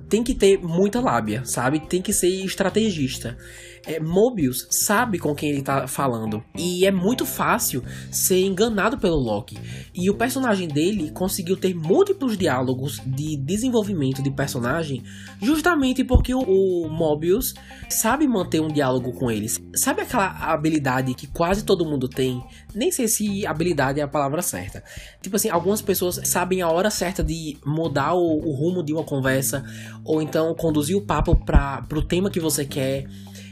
tem 0.09 0.23
que 0.23 0.35
ter 0.35 0.59
muita 0.59 1.01
lábia, 1.01 1.45
sabe? 1.45 1.81
Tem 1.81 2.03
que 2.03 2.13
ser 2.13 2.29
estrategista 2.29 3.39
é, 3.87 4.01
Mobius 4.01 4.67
sabe 4.71 5.19
com 5.19 5.35
quem 5.35 5.51
ele 5.51 5.63
tá 5.63 5.87
falando. 5.87 6.43
E 6.57 6.87
é 6.87 6.91
muito 6.91 7.25
fácil 7.25 7.83
ser 8.11 8.45
enganado 8.45 8.99
pelo 8.99 9.17
Loki. 9.17 9.59
E 9.95 10.11
o 10.11 10.15
personagem 10.15 10.69
dele 10.69 11.11
conseguiu 11.11 11.57
ter 11.57 11.75
múltiplos 11.75 12.37
diálogos 12.37 13.01
de 13.05 13.37
desenvolvimento 13.37 14.23
de 14.23 14.31
personagem 14.31 15.03
justamente 15.43 16.05
porque 16.05 16.35
o, 16.35 16.41
o 16.41 16.89
Mobius 16.89 17.55
sabe 17.89 18.27
manter 18.27 18.61
um 18.61 18.69
diálogo 18.69 19.13
com 19.13 19.31
eles. 19.31 19.63
Sabe 19.75 20.03
aquela 20.03 20.29
habilidade 20.53 21.15
que 21.15 21.27
quase 21.27 21.65
todo 21.65 21.85
mundo 21.85 22.09
tem? 22.09 22.43
Nem 22.75 22.91
sei 22.91 23.09
se 23.09 23.47
habilidade 23.47 24.01
é 24.01 24.03
a 24.03 24.09
palavra 24.09 24.43
certa. 24.43 24.83
Tipo 25.21 25.37
assim, 25.37 25.49
algumas 25.49 25.81
pessoas 25.81 26.21
sabem 26.25 26.63
a 26.63 26.69
hora 26.69 26.91
certa 26.91 27.23
de 27.23 27.57
mudar 27.65 28.15
o, 28.15 28.39
o 28.39 28.53
rumo 28.53 28.83
de 28.83 28.93
uma 28.93 29.05
conversa 29.05 29.65
ou 30.05 30.21
então 30.21 30.55
conduzir 30.55 30.97
o 30.97 31.03
papo 31.03 31.37
para 31.37 31.83
pro 31.83 32.03
tema 32.03 32.31
que 32.31 32.41
você 32.41 32.65
quer. 32.65 33.07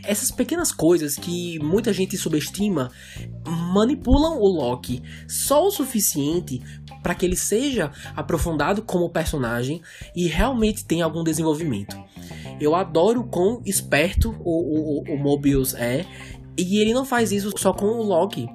Essas 0.05 0.31
pequenas 0.31 0.73
coisas 0.73 1.15
que 1.15 1.59
muita 1.61 1.93
gente 1.93 2.17
subestima 2.17 2.91
manipulam 3.73 4.39
o 4.39 4.47
Loki 4.49 5.03
só 5.29 5.67
o 5.67 5.71
suficiente 5.71 6.61
para 7.03 7.15
que 7.15 7.25
ele 7.25 7.37
seja 7.37 7.91
aprofundado 8.15 8.83
como 8.83 9.11
personagem 9.11 9.81
e 10.15 10.27
realmente 10.27 10.85
tenha 10.85 11.05
algum 11.05 11.23
desenvolvimento. 11.23 11.97
Eu 12.61 12.75
adoro 12.75 13.25
quão 13.25 13.63
esperto 13.65 14.35
o, 14.45 15.01
o, 15.11 15.15
o 15.15 15.19
Mobius 15.19 15.75
é 15.75 16.07
e 16.57 16.79
ele 16.81 16.93
não 16.93 17.05
faz 17.05 17.33
isso 17.33 17.53
só 17.57 17.73
com 17.73 17.87
o 17.87 18.03
Loki, 18.03 18.47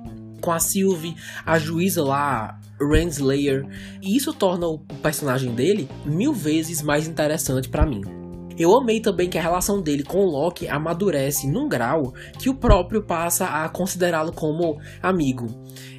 com 0.42 0.52
a 0.52 0.60
Sylvie, 0.60 1.16
a 1.46 1.58
juíza 1.58 2.04
lá, 2.04 2.60
Renslayer, 2.80 3.66
e 4.02 4.16
isso 4.16 4.34
torna 4.34 4.68
o 4.68 4.80
personagem 5.02 5.54
dele 5.54 5.90
mil 6.06 6.34
vezes 6.34 6.82
mais 6.82 7.08
interessante 7.08 7.70
para 7.70 7.86
mim. 7.86 8.02
Eu 8.58 8.76
amei 8.76 9.00
também 9.00 9.30
que 9.30 9.38
a 9.38 9.42
relação 9.42 9.82
dele 9.82 10.04
com 10.04 10.26
Loki 10.26 10.68
amadurece 10.68 11.48
num 11.48 11.70
grau 11.70 12.14
que 12.40 12.50
o 12.50 12.56
próprio 12.56 13.04
passa 13.04 13.46
a 13.46 13.70
considerá-lo 13.70 14.32
como 14.32 14.80
amigo. 15.02 15.48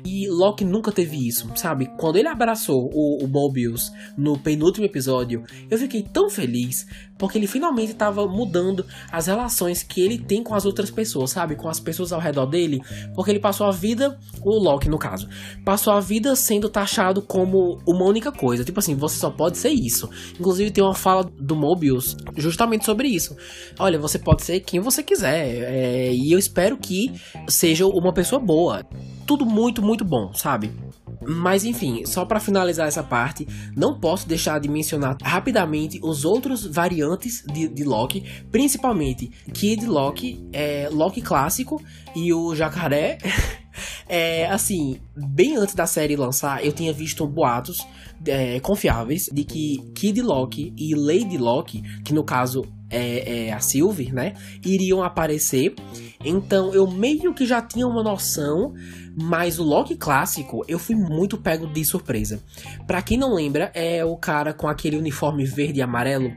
E 0.04 0.28
Loki 0.28 0.64
nunca 0.64 0.90
teve 0.90 1.28
isso, 1.28 1.50
sabe? 1.54 1.86
Quando 1.96 2.16
ele 2.16 2.28
abraçou 2.28 2.90
o, 2.92 3.24
o 3.24 3.28
Mobius 3.28 3.92
no 4.16 4.38
penúltimo 4.38 4.86
episódio, 4.86 5.44
eu 5.70 5.78
fiquei 5.78 6.02
tão 6.02 6.28
feliz 6.28 6.86
porque 7.18 7.36
ele 7.36 7.46
finalmente 7.46 7.92
estava 7.92 8.26
mudando 8.26 8.86
as 9.10 9.26
relações 9.26 9.82
que 9.82 10.00
ele 10.00 10.18
tem 10.18 10.42
com 10.42 10.54
as 10.54 10.64
outras 10.64 10.90
pessoas, 10.90 11.30
sabe? 11.30 11.56
Com 11.56 11.68
as 11.68 11.80
pessoas 11.80 12.12
ao 12.12 12.20
redor 12.20 12.46
dele, 12.46 12.80
porque 13.14 13.30
ele 13.30 13.40
passou 13.40 13.66
a 13.66 13.70
vida, 13.70 14.18
o 14.42 14.58
Loki 14.58 14.88
no 14.88 14.98
caso, 14.98 15.28
passou 15.64 15.92
a 15.92 16.00
vida 16.00 16.34
sendo 16.36 16.68
taxado 16.68 17.20
como 17.20 17.78
uma 17.86 18.04
única 18.04 18.30
coisa. 18.30 18.64
Tipo 18.64 18.78
assim, 18.78 18.94
você 18.94 19.18
só 19.18 19.30
pode 19.30 19.58
ser 19.58 19.70
isso. 19.70 20.08
Inclusive 20.38 20.70
tem 20.70 20.82
uma 20.84 20.94
fala 20.94 21.24
do 21.24 21.56
Mobius 21.56 22.16
justamente 22.36 22.84
sobre 22.84 23.08
isso. 23.08 23.36
Olha, 23.78 23.98
você 23.98 24.18
pode 24.18 24.42
ser 24.42 24.60
quem 24.60 24.80
você 24.80 25.02
quiser, 25.02 25.46
é, 25.46 26.12
e 26.12 26.32
eu 26.32 26.38
espero 26.38 26.76
que 26.76 27.12
seja 27.48 27.86
uma 27.86 28.12
pessoa 28.12 28.40
boa 28.40 28.84
tudo 29.28 29.44
muito, 29.44 29.82
muito 29.82 30.06
bom, 30.06 30.32
sabe? 30.32 30.72
Mas 31.20 31.62
enfim, 31.62 32.06
só 32.06 32.24
para 32.24 32.40
finalizar 32.40 32.88
essa 32.88 33.02
parte, 33.02 33.46
não 33.76 34.00
posso 34.00 34.26
deixar 34.26 34.58
de 34.58 34.70
mencionar 34.70 35.18
rapidamente 35.22 36.00
os 36.02 36.24
outros 36.24 36.64
variantes 36.64 37.44
de, 37.44 37.68
de 37.68 37.84
Loki, 37.84 38.24
principalmente 38.50 39.30
Kid 39.52 39.84
Loki, 39.84 40.48
é, 40.50 40.88
Loki 40.90 41.20
clássico 41.20 41.78
e 42.16 42.32
o 42.32 42.54
Jacaré. 42.54 43.18
É, 44.08 44.46
assim, 44.46 44.98
bem 45.14 45.56
antes 45.56 45.72
da 45.72 45.86
série 45.86 46.16
lançar, 46.16 46.64
eu 46.64 46.72
tinha 46.72 46.92
visto 46.92 47.24
boatos 47.28 47.86
é, 48.26 48.58
confiáveis 48.58 49.28
de 49.32 49.44
que 49.44 49.78
Kid 49.94 50.20
Loki 50.20 50.72
e 50.76 50.96
Lady 50.96 51.38
Loki, 51.38 51.82
que 52.04 52.12
no 52.12 52.24
caso 52.24 52.64
é, 52.90 53.48
é, 53.48 53.52
a 53.52 53.60
Sylvie, 53.60 54.12
né, 54.12 54.34
iriam 54.64 55.02
aparecer. 55.02 55.74
Então 56.24 56.72
eu 56.72 56.90
meio 56.90 57.32
que 57.34 57.46
já 57.46 57.60
tinha 57.60 57.86
uma 57.86 58.02
noção, 58.02 58.74
mas 59.20 59.58
o 59.58 59.64
Loki 59.64 59.96
clássico 59.96 60.64
eu 60.68 60.78
fui 60.78 60.94
muito 60.94 61.36
pego 61.36 61.66
de 61.66 61.84
surpresa. 61.84 62.42
Para 62.86 63.02
quem 63.02 63.18
não 63.18 63.34
lembra, 63.34 63.70
é 63.74 64.04
o 64.04 64.16
cara 64.16 64.52
com 64.52 64.68
aquele 64.68 64.96
uniforme 64.96 65.44
verde 65.44 65.80
e 65.80 65.82
amarelo 65.82 66.30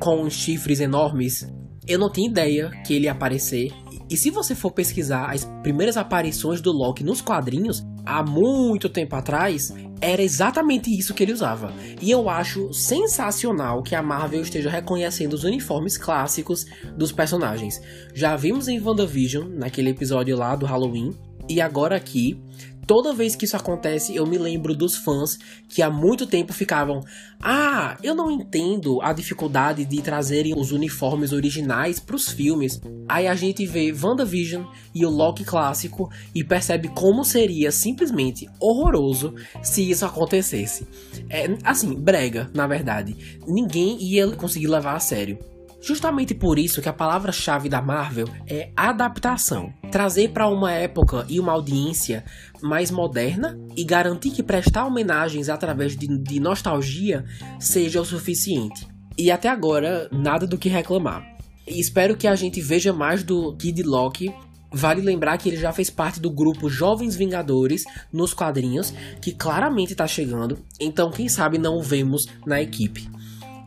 com 0.00 0.28
chifres 0.30 0.80
enormes. 0.80 1.46
Eu 1.86 1.98
não 1.98 2.10
tinha 2.10 2.28
ideia 2.28 2.70
que 2.86 2.94
ele 2.94 3.04
ia 3.04 3.12
aparecer 3.12 3.72
e 4.08 4.16
se 4.16 4.30
você 4.30 4.54
for 4.54 4.70
pesquisar 4.70 5.30
as 5.32 5.44
primeiras 5.62 5.96
aparições 5.96 6.60
do 6.60 6.70
Loki 6.70 7.02
nos 7.02 7.20
quadrinhos, 7.20 7.84
há 8.04 8.22
muito 8.22 8.88
tempo 8.88 9.16
atrás, 9.16 9.72
era 10.00 10.22
exatamente 10.22 10.90
isso 10.90 11.14
que 11.14 11.22
ele 11.22 11.32
usava. 11.32 11.72
E 12.02 12.10
eu 12.10 12.28
acho 12.28 12.72
sensacional 12.72 13.82
que 13.82 13.94
a 13.94 14.02
Marvel 14.02 14.42
esteja 14.42 14.68
reconhecendo 14.68 15.32
os 15.32 15.44
uniformes 15.44 15.96
clássicos 15.96 16.66
dos 16.96 17.12
personagens. 17.12 17.80
Já 18.14 18.36
vimos 18.36 18.68
em 18.68 18.78
WandaVision, 18.78 19.48
naquele 19.48 19.90
episódio 19.90 20.36
lá 20.36 20.54
do 20.54 20.66
Halloween, 20.66 21.10
e 21.48 21.60
agora 21.60 21.96
aqui 21.96 22.40
toda 22.86 23.14
vez 23.14 23.34
que 23.34 23.44
isso 23.44 23.56
acontece, 23.56 24.14
eu 24.14 24.26
me 24.26 24.38
lembro 24.38 24.74
dos 24.74 24.96
fãs 24.96 25.38
que 25.68 25.82
há 25.82 25.90
muito 25.90 26.26
tempo 26.26 26.52
ficavam: 26.52 27.00
Ah, 27.42 27.96
eu 28.02 28.14
não 28.14 28.30
entendo 28.30 29.00
a 29.02 29.12
dificuldade 29.12 29.84
de 29.84 30.02
trazerem 30.02 30.54
os 30.56 30.72
uniformes 30.72 31.32
originais 31.32 31.98
para 31.98 32.16
os 32.16 32.28
filmes. 32.28 32.80
Aí 33.08 33.26
a 33.26 33.34
gente 33.34 33.66
vê 33.66 33.92
WandaVision 33.92 34.64
e 34.94 35.04
o 35.04 35.10
Loki 35.10 35.44
clássico 35.44 36.10
e 36.34 36.44
percebe 36.44 36.88
como 36.88 37.24
seria 37.24 37.70
simplesmente 37.70 38.48
horroroso 38.60 39.34
se 39.62 39.88
isso 39.90 40.04
acontecesse. 40.04 40.86
É, 41.28 41.46
assim, 41.62 41.94
brega, 41.94 42.50
na 42.54 42.66
verdade. 42.66 43.38
Ninguém 43.46 44.02
ia 44.02 44.28
conseguir 44.32 44.66
levar 44.66 44.94
a 44.94 45.00
sério. 45.00 45.38
Justamente 45.84 46.34
por 46.34 46.58
isso 46.58 46.80
que 46.80 46.88
a 46.88 46.92
palavra-chave 46.94 47.68
da 47.68 47.82
Marvel 47.82 48.26
é 48.46 48.70
adaptação. 48.74 49.72
Trazer 49.92 50.30
para 50.30 50.48
uma 50.48 50.72
época 50.72 51.26
e 51.28 51.38
uma 51.38 51.52
audiência 51.52 52.24
mais 52.62 52.90
moderna 52.90 53.58
e 53.76 53.84
garantir 53.84 54.30
que 54.30 54.42
prestar 54.42 54.86
homenagens 54.86 55.50
através 55.50 55.94
de, 55.94 56.06
de 56.06 56.40
nostalgia 56.40 57.24
seja 57.60 58.00
o 58.00 58.04
suficiente. 58.04 58.88
E 59.18 59.30
até 59.30 59.48
agora, 59.48 60.08
nada 60.10 60.46
do 60.46 60.56
que 60.56 60.70
reclamar. 60.70 61.22
Espero 61.66 62.16
que 62.16 62.26
a 62.26 62.34
gente 62.34 62.62
veja 62.62 62.92
mais 62.92 63.22
do 63.22 63.54
Kid 63.56 63.82
Loki 63.82 64.34
Vale 64.76 65.00
lembrar 65.00 65.38
que 65.38 65.48
ele 65.48 65.56
já 65.56 65.72
fez 65.72 65.88
parte 65.88 66.18
do 66.18 66.28
grupo 66.28 66.68
Jovens 66.68 67.14
Vingadores 67.14 67.84
nos 68.12 68.34
quadrinhos, 68.34 68.92
que 69.22 69.30
claramente 69.30 69.92
está 69.92 70.04
chegando, 70.04 70.58
então 70.80 71.12
quem 71.12 71.28
sabe 71.28 71.58
não 71.58 71.76
o 71.76 71.82
vemos 71.82 72.26
na 72.44 72.60
equipe. 72.60 73.08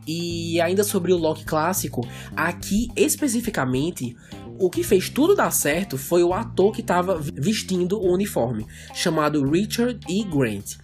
E 0.08 0.58
ainda 0.62 0.82
sobre 0.82 1.12
o 1.12 1.18
Loki 1.18 1.44
clássico, 1.44 2.00
aqui 2.34 2.88
especificamente, 2.96 4.16
o 4.58 4.70
que 4.70 4.82
fez 4.82 5.10
tudo 5.10 5.34
dar 5.34 5.50
certo 5.50 5.98
foi 5.98 6.22
o 6.22 6.32
ator 6.32 6.72
que 6.72 6.80
estava 6.80 7.20
vestindo 7.20 8.00
o 8.00 8.14
uniforme, 8.14 8.66
chamado 8.94 9.46
Richard 9.46 10.00
E. 10.08 10.24
Grant. 10.24 10.76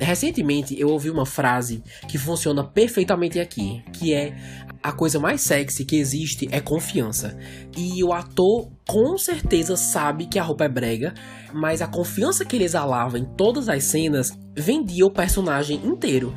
Recentemente 0.00 0.80
eu 0.80 0.88
ouvi 0.88 1.10
uma 1.10 1.26
frase 1.26 1.82
que 2.08 2.16
funciona 2.16 2.64
perfeitamente 2.64 3.38
aqui, 3.38 3.84
que 3.92 4.14
é 4.14 4.34
a 4.82 4.92
coisa 4.92 5.20
mais 5.20 5.42
sexy 5.42 5.84
que 5.84 5.96
existe 5.96 6.48
é 6.50 6.58
confiança. 6.58 7.38
E 7.76 8.02
o 8.02 8.14
ator 8.14 8.70
com 8.88 9.16
certeza 9.18 9.76
sabe 9.76 10.26
que 10.26 10.38
a 10.38 10.42
roupa 10.42 10.64
é 10.64 10.68
brega, 10.68 11.12
mas 11.52 11.82
a 11.82 11.86
confiança 11.86 12.46
que 12.46 12.56
ele 12.56 12.64
exalava 12.64 13.18
em 13.18 13.24
todas 13.24 13.68
as 13.68 13.84
cenas 13.84 14.30
vendia 14.56 15.06
o 15.06 15.10
personagem 15.10 15.80
inteiro. 15.84 16.34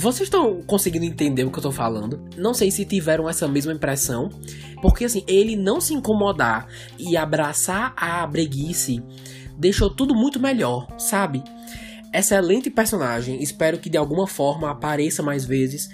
Vocês 0.00 0.28
estão 0.28 0.62
conseguindo 0.62 1.04
entender 1.04 1.44
o 1.44 1.50
que 1.50 1.58
eu 1.58 1.62
tô 1.62 1.70
falando? 1.70 2.26
Não 2.34 2.54
sei 2.54 2.70
se 2.70 2.86
tiveram 2.86 3.28
essa 3.28 3.46
mesma 3.46 3.70
impressão, 3.70 4.30
porque 4.80 5.04
assim, 5.04 5.22
ele 5.26 5.56
não 5.56 5.78
se 5.78 5.92
incomodar 5.92 6.66
e 6.98 7.18
abraçar 7.18 7.92
a 7.94 8.26
breguice 8.26 9.02
deixou 9.58 9.90
tudo 9.90 10.14
muito 10.14 10.40
melhor, 10.40 10.88
sabe? 10.98 11.44
Excelente 12.14 12.70
personagem, 12.70 13.42
espero 13.42 13.76
que 13.76 13.90
de 13.90 13.98
alguma 13.98 14.26
forma 14.26 14.70
apareça 14.70 15.22
mais 15.22 15.44
vezes. 15.44 15.90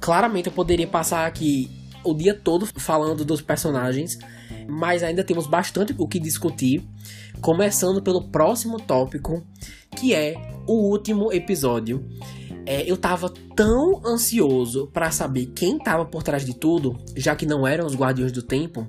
Claramente 0.00 0.46
eu 0.46 0.54
poderia 0.54 0.86
passar 0.86 1.26
aqui 1.26 1.70
o 2.02 2.14
dia 2.14 2.32
todo 2.32 2.64
falando 2.64 3.26
dos 3.26 3.42
personagens, 3.42 4.18
mas 4.66 5.02
ainda 5.02 5.22
temos 5.22 5.46
bastante 5.46 5.94
o 5.98 6.08
que 6.08 6.18
discutir, 6.18 6.82
começando 7.42 8.00
pelo 8.00 8.26
próximo 8.30 8.80
tópico, 8.80 9.46
que 9.94 10.14
é 10.14 10.34
o 10.66 10.88
último 10.88 11.30
episódio 11.30 12.08
é, 12.66 12.90
eu 12.90 12.96
tava 12.96 13.32
tão 13.54 14.00
ansioso 14.04 14.88
para 14.92 15.10
saber 15.10 15.46
quem 15.46 15.78
tava 15.78 16.04
por 16.04 16.22
trás 16.22 16.44
de 16.44 16.54
tudo, 16.54 16.96
já 17.16 17.34
que 17.34 17.46
não 17.46 17.66
eram 17.66 17.86
os 17.86 17.94
Guardiões 17.94 18.32
do 18.32 18.42
Tempo. 18.42 18.86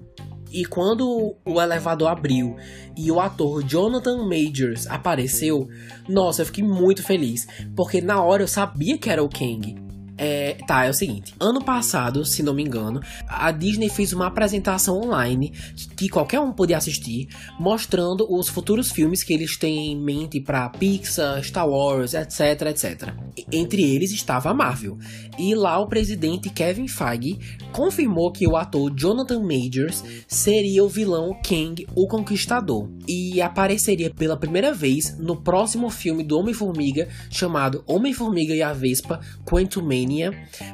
E 0.51 0.65
quando 0.65 1.35
o 1.45 1.61
elevador 1.61 2.09
abriu 2.09 2.57
e 2.97 3.09
o 3.09 3.21
ator 3.21 3.63
Jonathan 3.63 4.25
Majors 4.25 4.85
apareceu, 4.87 5.67
nossa, 6.09 6.41
eu 6.41 6.45
fiquei 6.45 6.63
muito 6.63 7.01
feliz, 7.01 7.47
porque 7.75 8.01
na 8.01 8.21
hora 8.21 8.43
eu 8.43 8.47
sabia 8.47 8.97
que 8.97 9.09
era 9.09 9.23
o 9.23 9.29
Kang. 9.29 9.90
É, 10.23 10.55
tá, 10.67 10.85
é 10.85 10.89
o 10.91 10.93
seguinte. 10.93 11.33
Ano 11.39 11.63
passado, 11.63 12.23
se 12.23 12.43
não 12.43 12.53
me 12.53 12.61
engano, 12.61 13.01
a 13.27 13.49
Disney 13.49 13.89
fez 13.89 14.13
uma 14.13 14.27
apresentação 14.27 15.01
online 15.01 15.51
que 15.97 16.07
qualquer 16.07 16.39
um 16.39 16.51
podia 16.51 16.77
assistir, 16.77 17.27
mostrando 17.59 18.31
os 18.31 18.47
futuros 18.47 18.91
filmes 18.91 19.23
que 19.23 19.33
eles 19.33 19.57
têm 19.57 19.93
em 19.93 19.99
mente 19.99 20.39
para 20.39 20.69
Pixar, 20.69 21.43
Star 21.43 21.67
Wars, 21.67 22.13
etc, 22.13 22.39
etc. 22.67 23.15
Entre 23.51 23.81
eles 23.81 24.11
estava 24.11 24.51
a 24.51 24.53
Marvel. 24.53 24.95
E 25.39 25.55
lá 25.55 25.79
o 25.79 25.87
presidente 25.87 26.51
Kevin 26.51 26.87
Feige 26.87 27.39
confirmou 27.71 28.31
que 28.31 28.47
o 28.47 28.55
ator 28.55 28.93
Jonathan 28.95 29.39
Majors 29.39 30.03
seria 30.27 30.83
o 30.83 30.89
vilão 30.89 31.35
Kang, 31.43 31.87
o 31.95 32.07
Conquistador, 32.07 32.87
e 33.07 33.41
apareceria 33.41 34.11
pela 34.11 34.37
primeira 34.37 34.71
vez 34.71 35.17
no 35.17 35.35
próximo 35.35 35.89
filme 35.89 36.23
do 36.23 36.37
Homem-Formiga 36.37 37.09
chamado 37.31 37.83
Homem-Formiga 37.87 38.53
e 38.53 38.61
a 38.61 38.71
Vespa 38.71 39.19
Quantumania 39.43 40.10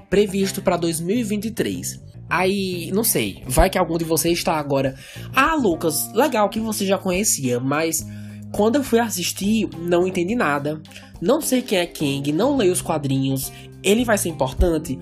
previsto 0.09 0.61
para 0.61 0.77
2023. 0.77 2.01
Aí, 2.29 2.91
não 2.91 3.03
sei, 3.03 3.43
vai 3.47 3.69
que 3.69 3.77
algum 3.77 3.97
de 3.97 4.03
vocês 4.03 4.37
está 4.37 4.57
agora. 4.57 4.95
Ah, 5.33 5.55
Lucas, 5.55 6.11
legal 6.13 6.49
que 6.49 6.59
você 6.59 6.85
já 6.85 6.97
conhecia, 6.97 7.59
mas 7.59 8.05
quando 8.51 8.75
eu 8.75 8.83
fui 8.83 8.99
assistir, 8.99 9.69
não 9.79 10.05
entendi 10.05 10.35
nada. 10.35 10.81
Não 11.21 11.41
sei 11.41 11.61
quem 11.61 11.79
é 11.79 11.85
Kang, 11.85 12.31
não 12.31 12.57
leio 12.57 12.73
os 12.73 12.81
quadrinhos. 12.81 13.51
Ele 13.83 14.03
vai 14.03 14.17
ser 14.17 14.29
importante? 14.29 14.99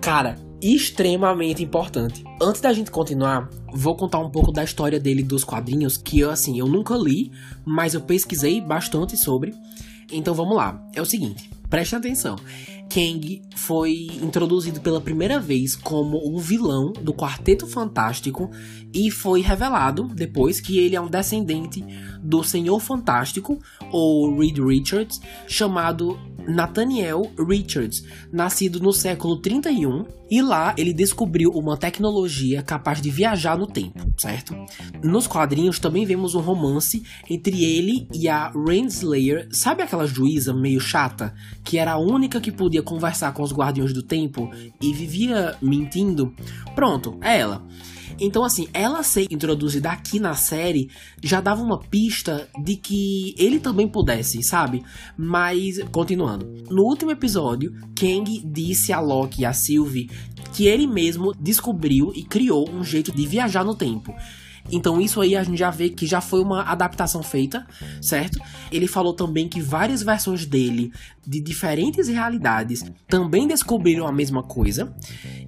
Cara, 0.00 0.36
extremamente 0.60 1.62
importante. 1.62 2.24
Antes 2.40 2.60
da 2.60 2.72
gente 2.72 2.90
continuar, 2.90 3.50
vou 3.72 3.94
contar 3.94 4.18
um 4.18 4.30
pouco 4.30 4.50
da 4.50 4.64
história 4.64 4.98
dele 4.98 5.22
dos 5.22 5.44
quadrinhos, 5.44 5.98
que 5.98 6.20
eu 6.20 6.30
assim, 6.30 6.58
eu 6.58 6.66
nunca 6.66 6.96
li, 6.96 7.30
mas 7.64 7.92
eu 7.92 8.00
pesquisei 8.00 8.60
bastante 8.60 9.16
sobre. 9.16 9.54
Então 10.10 10.34
vamos 10.34 10.56
lá. 10.56 10.82
É 10.94 11.02
o 11.02 11.06
seguinte, 11.06 11.50
preste 11.68 11.94
atenção. 11.94 12.36
Kang 12.88 13.42
foi 13.56 14.08
introduzido 14.22 14.80
pela 14.80 15.00
primeira 15.00 15.40
vez 15.40 15.74
como 15.74 16.18
um 16.28 16.38
vilão 16.38 16.92
do 16.92 17.12
Quarteto 17.12 17.66
Fantástico 17.66 18.50
e 18.92 19.10
foi 19.10 19.40
revelado 19.40 20.04
depois 20.14 20.60
que 20.60 20.78
ele 20.78 20.94
é 20.94 21.00
um 21.00 21.08
descendente 21.08 21.84
do 22.22 22.42
Senhor 22.42 22.80
Fantástico, 22.80 23.58
ou 23.90 24.38
Reed 24.38 24.58
Richards, 24.58 25.20
chamado 25.46 26.18
Nathaniel 26.46 27.30
Richards, 27.38 28.04
nascido 28.32 28.80
no 28.80 28.92
século 28.92 29.40
31, 29.40 30.04
e 30.30 30.40
lá 30.40 30.74
ele 30.76 30.92
descobriu 30.92 31.50
uma 31.50 31.76
tecnologia 31.76 32.62
capaz 32.62 33.00
de 33.00 33.10
viajar 33.10 33.58
no 33.58 33.66
tempo, 33.66 34.00
certo? 34.16 34.54
Nos 35.02 35.26
quadrinhos 35.26 35.78
também 35.78 36.04
vemos 36.06 36.34
um 36.34 36.40
romance 36.40 37.02
entre 37.28 37.64
ele 37.64 38.08
e 38.12 38.28
a 38.28 38.50
Renslayer, 38.50 39.48
sabe 39.50 39.82
aquela 39.82 40.06
juíza 40.06 40.54
meio 40.54 40.80
chata 40.80 41.34
que 41.62 41.78
era 41.78 41.92
a 41.92 41.98
única 41.98 42.40
que 42.40 42.52
podia 42.52 42.73
conversar 42.82 43.32
com 43.32 43.42
os 43.42 43.52
Guardiões 43.52 43.92
do 43.92 44.02
Tempo 44.02 44.50
e 44.80 44.92
vivia 44.92 45.56
mentindo? 45.60 46.34
Pronto, 46.74 47.18
é 47.22 47.38
ela. 47.38 47.66
Então, 48.20 48.44
assim, 48.44 48.68
ela 48.72 49.02
ser 49.02 49.26
introduzida 49.30 49.90
aqui 49.90 50.20
na 50.20 50.34
série 50.34 50.88
já 51.22 51.40
dava 51.40 51.62
uma 51.62 51.80
pista 51.80 52.48
de 52.62 52.76
que 52.76 53.34
ele 53.36 53.58
também 53.58 53.88
pudesse, 53.88 54.42
sabe? 54.42 54.82
Mas, 55.16 55.78
continuando. 55.90 56.46
No 56.70 56.82
último 56.84 57.10
episódio, 57.10 57.72
Kang 57.98 58.40
disse 58.44 58.92
a 58.92 59.00
Loki 59.00 59.42
e 59.42 59.44
a 59.44 59.52
Sylvie 59.52 60.10
que 60.52 60.66
ele 60.66 60.86
mesmo 60.86 61.34
descobriu 61.34 62.12
e 62.14 62.22
criou 62.22 62.70
um 62.70 62.84
jeito 62.84 63.10
de 63.10 63.26
viajar 63.26 63.64
no 63.64 63.74
tempo. 63.74 64.14
Então 64.70 65.00
isso 65.00 65.20
aí 65.20 65.36
a 65.36 65.42
gente 65.42 65.58
já 65.58 65.70
vê 65.70 65.90
que 65.90 66.06
já 66.06 66.20
foi 66.20 66.42
uma 66.42 66.62
adaptação 66.62 67.22
feita, 67.22 67.66
certo? 68.00 68.38
Ele 68.72 68.86
falou 68.86 69.12
também 69.12 69.48
que 69.48 69.60
várias 69.60 70.02
versões 70.02 70.46
dele 70.46 70.92
de 71.26 71.40
diferentes 71.40 72.08
realidades 72.08 72.84
também 73.08 73.46
descobriram 73.46 74.06
a 74.06 74.12
mesma 74.12 74.42
coisa. 74.42 74.94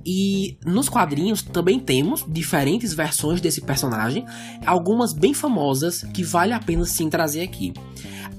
E 0.05 0.57
nos 0.65 0.89
quadrinhos 0.89 1.43
também 1.43 1.79
temos 1.79 2.25
diferentes 2.29 2.93
versões 2.93 3.41
desse 3.41 3.61
personagem, 3.61 4.25
algumas 4.65 5.13
bem 5.13 5.35
famosas 5.35 6.03
que 6.15 6.23
vale 6.23 6.53
a 6.53 6.61
pena 6.61 6.85
sim 6.85 7.09
trazer 7.09 7.43
aqui. 7.43 7.73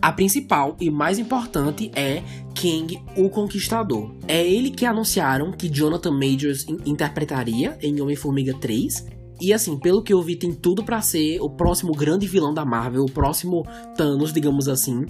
A 0.01 0.11
principal 0.11 0.77
e 0.79 0.91
mais 0.91 1.17
importante 1.17 1.91
é 1.95 2.21
King, 2.53 3.01
o 3.15 3.29
Conquistador. 3.29 4.15
É 4.27 4.45
ele 4.45 4.69
que 4.69 4.85
anunciaram 4.85 5.51
que 5.51 5.67
Jonathan 5.67 6.11
Majors 6.11 6.65
interpretaria 6.85 7.77
em 7.81 7.99
Homem-Formiga 7.99 8.53
3 8.53 9.16
e 9.39 9.53
assim, 9.53 9.77
pelo 9.77 10.01
que 10.01 10.13
eu 10.13 10.21
vi, 10.21 10.35
tem 10.35 10.51
tudo 10.53 10.83
para 10.83 11.01
ser 11.01 11.39
o 11.41 11.49
próximo 11.49 11.93
grande 11.93 12.27
vilão 12.27 12.53
da 12.53 12.65
Marvel, 12.65 13.03
o 13.03 13.11
próximo 13.11 13.65
Thanos, 13.95 14.33
digamos 14.33 14.67
assim. 14.67 15.05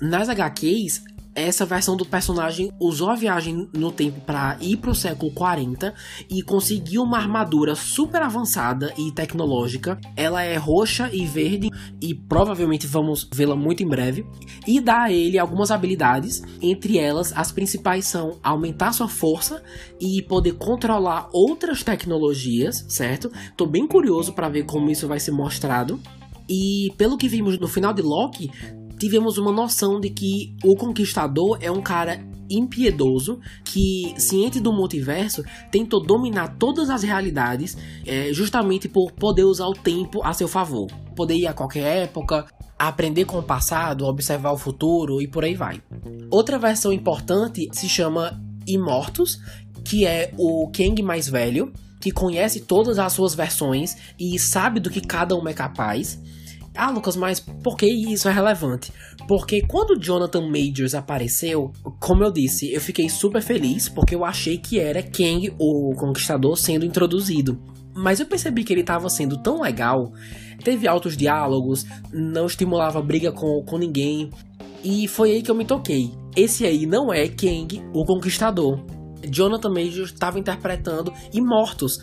Nas 0.00 0.28
HQs, 0.28 1.02
essa 1.36 1.66
versão 1.66 1.96
do 1.96 2.06
personagem 2.06 2.72
usou 2.80 3.10
a 3.10 3.14
viagem 3.14 3.68
no 3.74 3.92
tempo 3.92 4.20
para 4.22 4.56
ir 4.60 4.78
pro 4.78 4.94
século 4.94 5.30
40 5.32 5.94
e 6.30 6.42
conseguiu 6.42 7.02
uma 7.02 7.18
armadura 7.18 7.74
super 7.74 8.22
avançada 8.22 8.92
e 8.96 9.12
tecnológica. 9.12 10.00
Ela 10.16 10.42
é 10.42 10.56
roxa 10.56 11.10
e 11.12 11.26
verde 11.26 11.68
e 12.00 12.14
provavelmente 12.14 12.86
vamos 12.86 13.28
vê-la 13.32 13.54
muito 13.54 13.82
em 13.82 13.88
breve. 13.88 14.26
E 14.66 14.80
dá 14.80 15.02
a 15.02 15.12
ele 15.12 15.38
algumas 15.38 15.70
habilidades, 15.70 16.42
entre 16.62 16.98
elas 16.98 17.32
as 17.36 17.52
principais 17.52 18.06
são 18.06 18.38
aumentar 18.42 18.92
sua 18.92 19.08
força 19.08 19.62
e 20.00 20.22
poder 20.22 20.54
controlar 20.54 21.28
outras 21.32 21.82
tecnologias, 21.82 22.86
certo? 22.88 23.30
Tô 23.56 23.66
bem 23.66 23.86
curioso 23.86 24.32
para 24.32 24.48
ver 24.48 24.64
como 24.64 24.90
isso 24.90 25.06
vai 25.06 25.20
ser 25.20 25.32
mostrado. 25.32 26.00
E 26.48 26.92
pelo 26.96 27.18
que 27.18 27.28
vimos 27.28 27.58
no 27.58 27.66
final 27.66 27.92
de 27.92 28.02
Loki, 28.02 28.50
tivemos 28.98 29.38
uma 29.38 29.52
noção 29.52 30.00
de 30.00 30.10
que 30.10 30.54
o 30.64 30.74
Conquistador 30.76 31.58
é 31.60 31.70
um 31.70 31.82
cara 31.82 32.20
impiedoso 32.48 33.40
que, 33.64 34.14
ciente 34.18 34.60
do 34.60 34.72
multiverso, 34.72 35.42
tentou 35.70 36.02
dominar 36.02 36.56
todas 36.58 36.90
as 36.90 37.02
realidades 37.02 37.76
é, 38.06 38.32
justamente 38.32 38.88
por 38.88 39.12
poder 39.12 39.44
usar 39.44 39.66
o 39.66 39.74
tempo 39.74 40.22
a 40.24 40.32
seu 40.32 40.48
favor. 40.48 40.86
Poder 41.14 41.34
ir 41.34 41.46
a 41.46 41.52
qualquer 41.52 42.04
época, 42.04 42.46
aprender 42.78 43.24
com 43.24 43.38
o 43.38 43.42
passado, 43.42 44.06
observar 44.06 44.52
o 44.52 44.58
futuro 44.58 45.20
e 45.20 45.26
por 45.26 45.44
aí 45.44 45.54
vai. 45.54 45.82
Outra 46.30 46.58
versão 46.58 46.92
importante 46.92 47.68
se 47.72 47.88
chama 47.88 48.40
Imortus, 48.66 49.40
que 49.84 50.04
é 50.04 50.32
o 50.36 50.68
Kang 50.70 51.02
mais 51.02 51.28
velho, 51.28 51.72
que 52.00 52.10
conhece 52.10 52.60
todas 52.60 52.98
as 52.98 53.12
suas 53.12 53.34
versões 53.34 53.96
e 54.18 54.38
sabe 54.38 54.80
do 54.80 54.90
que 54.90 55.00
cada 55.00 55.34
uma 55.34 55.50
é 55.50 55.54
capaz. 55.54 56.20
Ah, 56.76 56.90
Lucas, 56.90 57.16
mas 57.16 57.40
por 57.40 57.76
que 57.76 57.86
isso 57.86 58.28
é 58.28 58.32
relevante? 58.32 58.92
Porque 59.26 59.62
quando 59.62 59.98
Jonathan 59.98 60.42
Majors 60.42 60.94
apareceu, 60.94 61.72
como 61.98 62.22
eu 62.22 62.30
disse, 62.30 62.72
eu 62.72 62.80
fiquei 62.80 63.08
super 63.08 63.42
feliz 63.42 63.88
porque 63.88 64.14
eu 64.14 64.24
achei 64.24 64.58
que 64.58 64.78
era 64.78 65.02
Kang, 65.02 65.52
o 65.58 65.94
Conquistador, 65.96 66.56
sendo 66.56 66.84
introduzido. 66.84 67.58
Mas 67.94 68.20
eu 68.20 68.26
percebi 68.26 68.62
que 68.62 68.72
ele 68.72 68.82
estava 68.82 69.08
sendo 69.08 69.42
tão 69.42 69.62
legal, 69.62 70.12
teve 70.62 70.86
altos 70.86 71.16
diálogos, 71.16 71.86
não 72.12 72.46
estimulava 72.46 73.00
briga 73.00 73.32
com, 73.32 73.62
com 73.64 73.78
ninguém. 73.78 74.30
E 74.84 75.08
foi 75.08 75.32
aí 75.32 75.42
que 75.42 75.50
eu 75.50 75.54
me 75.54 75.64
toquei. 75.64 76.12
Esse 76.36 76.66
aí 76.66 76.84
não 76.84 77.12
é 77.12 77.26
Kang, 77.26 77.82
o 77.94 78.04
Conquistador. 78.04 78.84
Jonathan 79.28 79.70
Majors 79.70 80.12
estava 80.12 80.38
interpretando 80.38 81.12
Imortos. 81.32 81.98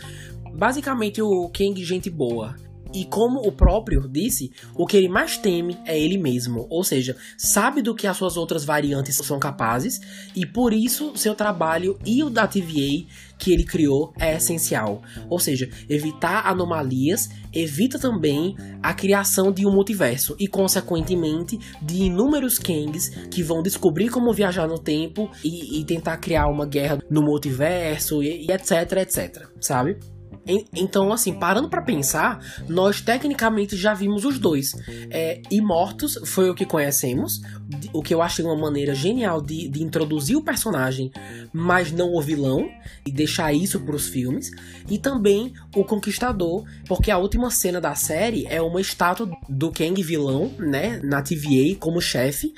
Basicamente 0.58 1.22
o 1.22 1.50
Kang 1.50 1.84
gente 1.84 2.10
boa. 2.10 2.56
E 2.94 3.06
como 3.06 3.40
o 3.40 3.52
próprio 3.52 4.08
disse, 4.08 4.52
o 4.76 4.86
que 4.86 4.98
ele 4.98 5.10
mais 5.10 5.38
teme 5.38 5.78
é 5.86 6.00
ele 6.00 6.18
mesmo, 6.18 6.68
ou 6.70 6.84
seja, 6.84 7.16
sabe 7.38 7.82
do 7.82 7.96
que 7.96 8.08
as 8.08 8.18
suas 8.18 8.38
outras 8.38 8.64
variantes 8.64 9.16
são 9.16 9.40
capazes 9.40 10.00
e 10.36 10.46
por 10.46 10.74
isso 10.74 11.16
seu 11.16 11.34
trabalho 11.34 11.98
e 12.06 12.24
o 12.24 12.30
da 12.30 12.48
TVA 12.48 13.06
que 13.38 13.52
ele 13.52 13.66
criou 13.66 14.14
é 14.18 14.38
essencial. 14.38 15.02
Ou 15.30 15.40
seja, 15.40 15.70
evitar 15.90 16.48
anomalias 16.48 17.30
evita 17.54 18.00
também 18.00 18.56
a 18.82 18.94
criação 18.94 19.52
de 19.52 19.66
um 19.66 19.72
multiverso 19.72 20.36
e, 20.40 20.48
consequentemente, 20.48 21.60
de 21.82 22.04
inúmeros 22.04 22.58
Kangs 22.58 23.10
que 23.30 23.44
vão 23.44 23.62
descobrir 23.62 24.10
como 24.10 24.32
viajar 24.32 24.68
no 24.68 24.80
tempo 24.80 25.30
e, 25.44 25.80
e 25.80 25.84
tentar 25.84 26.18
criar 26.18 26.48
uma 26.48 26.66
guerra 26.66 27.00
no 27.10 27.22
multiverso 27.22 28.24
e, 28.24 28.46
e 28.46 28.52
etc, 28.52 28.94
etc, 29.02 29.48
sabe? 29.60 29.98
Então, 30.46 31.14
assim, 31.14 31.34
parando 31.34 31.70
para 31.70 31.82
pensar, 31.82 32.40
nós 32.68 33.00
tecnicamente 33.02 33.78
já 33.78 33.94
vimos 33.94 34.26
os 34.26 34.38
dois. 34.38 34.74
É, 35.10 35.42
Imortos 35.50 36.20
foi 36.26 36.50
o 36.50 36.56
que 36.56 36.66
conhecemos, 36.66 37.42
o 37.94 38.02
que 38.02 38.14
eu 38.14 38.22
achei 38.22 38.44
uma 38.44 38.56
maneira 38.56 38.94
genial 38.94 39.42
de, 39.42 39.68
de 39.70 39.82
introduzir 39.82 40.36
o 40.36 40.44
personagem, 40.44 41.12
mas 41.54 41.92
não 41.92 42.14
o 42.14 42.22
vilão, 42.22 42.70
e 43.06 43.12
deixar 43.12 43.54
isso 43.54 43.80
para 43.80 43.96
os 43.96 44.08
filmes. 44.08 44.52
E 44.90 44.98
também 44.98 45.54
o 45.76 45.84
Conquistador, 45.84 46.66
porque 46.88 47.10
a 47.10 47.18
última 47.18 47.50
cena 47.50 47.80
da 47.80 47.96
série 47.96 48.46
é 48.48 48.62
uma 48.62 48.82
estátua 48.82 49.30
do 49.48 49.72
Kang 49.72 50.02
vilão, 50.04 50.52
né, 50.60 51.00
na 51.04 51.22
TVA 51.22 51.76
como 51.80 52.02
chefe. 52.02 52.54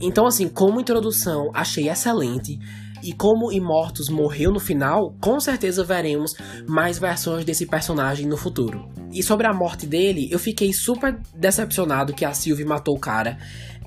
Então, 0.00 0.26
assim, 0.26 0.48
como 0.48 0.80
introdução, 0.80 1.50
achei 1.54 1.88
excelente. 1.88 2.58
E 3.02 3.12
como 3.12 3.52
Imortus 3.52 4.08
morreu 4.08 4.52
no 4.52 4.60
final, 4.60 5.14
com 5.20 5.38
certeza 5.40 5.84
veremos 5.84 6.34
mais 6.66 6.98
versões 6.98 7.44
desse 7.44 7.66
personagem 7.66 8.26
no 8.26 8.36
futuro. 8.36 8.88
E 9.12 9.22
sobre 9.22 9.46
a 9.46 9.54
morte 9.54 9.86
dele, 9.86 10.28
eu 10.30 10.38
fiquei 10.38 10.72
super 10.72 11.18
decepcionado 11.34 12.12
que 12.12 12.24
a 12.24 12.32
Sylvie 12.32 12.64
matou 12.64 12.96
o 12.96 13.00
cara 13.00 13.38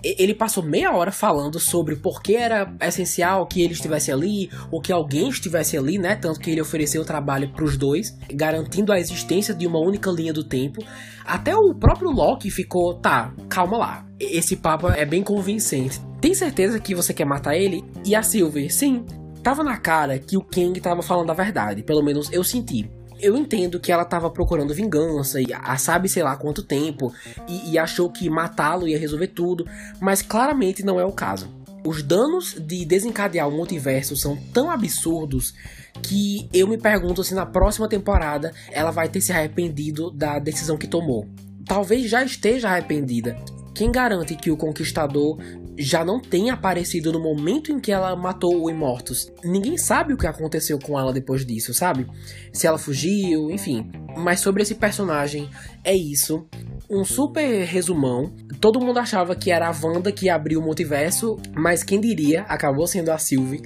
ele 0.03 0.33
passou 0.33 0.63
meia 0.63 0.91
hora 0.91 1.11
falando 1.11 1.59
sobre 1.59 1.95
por 1.95 2.21
que 2.21 2.35
era 2.35 2.73
essencial 2.81 3.45
que 3.45 3.61
ele 3.61 3.73
estivesse 3.73 4.11
ali, 4.11 4.49
ou 4.71 4.81
que 4.81 4.91
alguém 4.91 5.29
estivesse 5.29 5.77
ali, 5.77 5.97
né? 5.97 6.15
Tanto 6.15 6.39
que 6.39 6.49
ele 6.49 6.61
ofereceu 6.61 7.01
o 7.01 7.05
trabalho 7.05 7.49
para 7.49 7.63
os 7.63 7.77
dois, 7.77 8.17
garantindo 8.33 8.91
a 8.91 8.99
existência 8.99 9.53
de 9.53 9.67
uma 9.67 9.79
única 9.79 10.09
linha 10.09 10.33
do 10.33 10.43
tempo. 10.43 10.83
Até 11.25 11.55
o 11.55 11.73
próprio 11.73 12.09
Loki 12.09 12.49
ficou, 12.49 12.95
tá, 12.95 13.33
calma 13.47 13.77
lá. 13.77 14.05
Esse 14.19 14.55
papo 14.55 14.89
é 14.89 15.05
bem 15.05 15.23
convincente. 15.23 15.99
Tem 16.19 16.33
certeza 16.33 16.79
que 16.79 16.95
você 16.95 17.13
quer 17.13 17.25
matar 17.25 17.55
ele? 17.55 17.83
E 18.05 18.15
a 18.15 18.23
Sylvie, 18.23 18.69
sim. 18.69 19.03
Tava 19.43 19.63
na 19.63 19.77
cara 19.77 20.19
que 20.19 20.37
o 20.37 20.43
Kang 20.43 20.79
tava 20.79 21.01
falando 21.01 21.31
a 21.31 21.33
verdade, 21.33 21.81
pelo 21.81 22.03
menos 22.03 22.31
eu 22.31 22.43
senti. 22.43 22.89
Eu 23.21 23.37
entendo 23.37 23.79
que 23.79 23.91
ela 23.91 24.03
tava 24.03 24.29
procurando 24.31 24.73
vingança, 24.73 25.39
e 25.39 25.53
a 25.53 25.77
sabe 25.77 26.09
sei 26.09 26.23
lá 26.23 26.35
quanto 26.35 26.63
tempo, 26.63 27.13
e, 27.47 27.71
e 27.71 27.77
achou 27.77 28.09
que 28.09 28.29
matá-lo 28.29 28.87
ia 28.87 28.97
resolver 28.97 29.27
tudo, 29.27 29.67
mas 29.99 30.21
claramente 30.21 30.83
não 30.83 30.99
é 30.99 31.05
o 31.05 31.11
caso. 31.11 31.47
Os 31.85 32.03
danos 32.03 32.55
de 32.59 32.85
desencadear 32.85 33.47
o 33.47 33.51
multiverso 33.51 34.15
são 34.15 34.35
tão 34.53 34.69
absurdos 34.69 35.53
que 36.01 36.47
eu 36.53 36.67
me 36.67 36.77
pergunto 36.77 37.23
se 37.23 37.33
na 37.33 37.45
próxima 37.45 37.87
temporada 37.87 38.53
ela 38.71 38.91
vai 38.91 39.09
ter 39.09 39.21
se 39.21 39.31
arrependido 39.31 40.11
da 40.11 40.39
decisão 40.39 40.77
que 40.77 40.87
tomou. 40.87 41.27
Talvez 41.65 42.09
já 42.09 42.23
esteja 42.23 42.69
arrependida. 42.69 43.35
Quem 43.73 43.91
garante 43.91 44.35
que 44.35 44.51
o 44.51 44.57
Conquistador 44.57 45.39
já 45.77 46.03
não 46.03 46.19
tenha 46.19 46.53
aparecido 46.53 47.11
no 47.11 47.19
momento 47.19 47.71
em 47.71 47.79
que 47.79 47.91
ela 47.91 48.15
matou 48.15 48.63
o 48.63 48.69
Imortus. 48.69 49.31
Ninguém 49.43 49.77
sabe 49.77 50.13
o 50.13 50.17
que 50.17 50.27
aconteceu 50.27 50.77
com 50.79 50.99
ela 50.99 51.13
depois 51.13 51.45
disso, 51.45 51.73
sabe? 51.73 52.07
Se 52.53 52.67
ela 52.67 52.77
fugiu, 52.77 53.49
enfim. 53.49 53.89
Mas 54.17 54.39
sobre 54.39 54.63
esse 54.63 54.75
personagem, 54.75 55.49
é 55.83 55.95
isso. 55.95 56.47
Um 56.89 57.05
super 57.05 57.65
resumão. 57.65 58.33
Todo 58.59 58.81
mundo 58.81 58.99
achava 58.99 59.35
que 59.35 59.51
era 59.51 59.67
a 59.67 59.75
Wanda 59.81 60.11
que 60.11 60.29
abriu 60.29 60.59
o 60.59 60.63
multiverso, 60.63 61.37
mas 61.53 61.83
quem 61.83 61.99
diria, 61.99 62.43
acabou 62.43 62.85
sendo 62.87 63.09
a 63.09 63.17
Sylvie. 63.17 63.61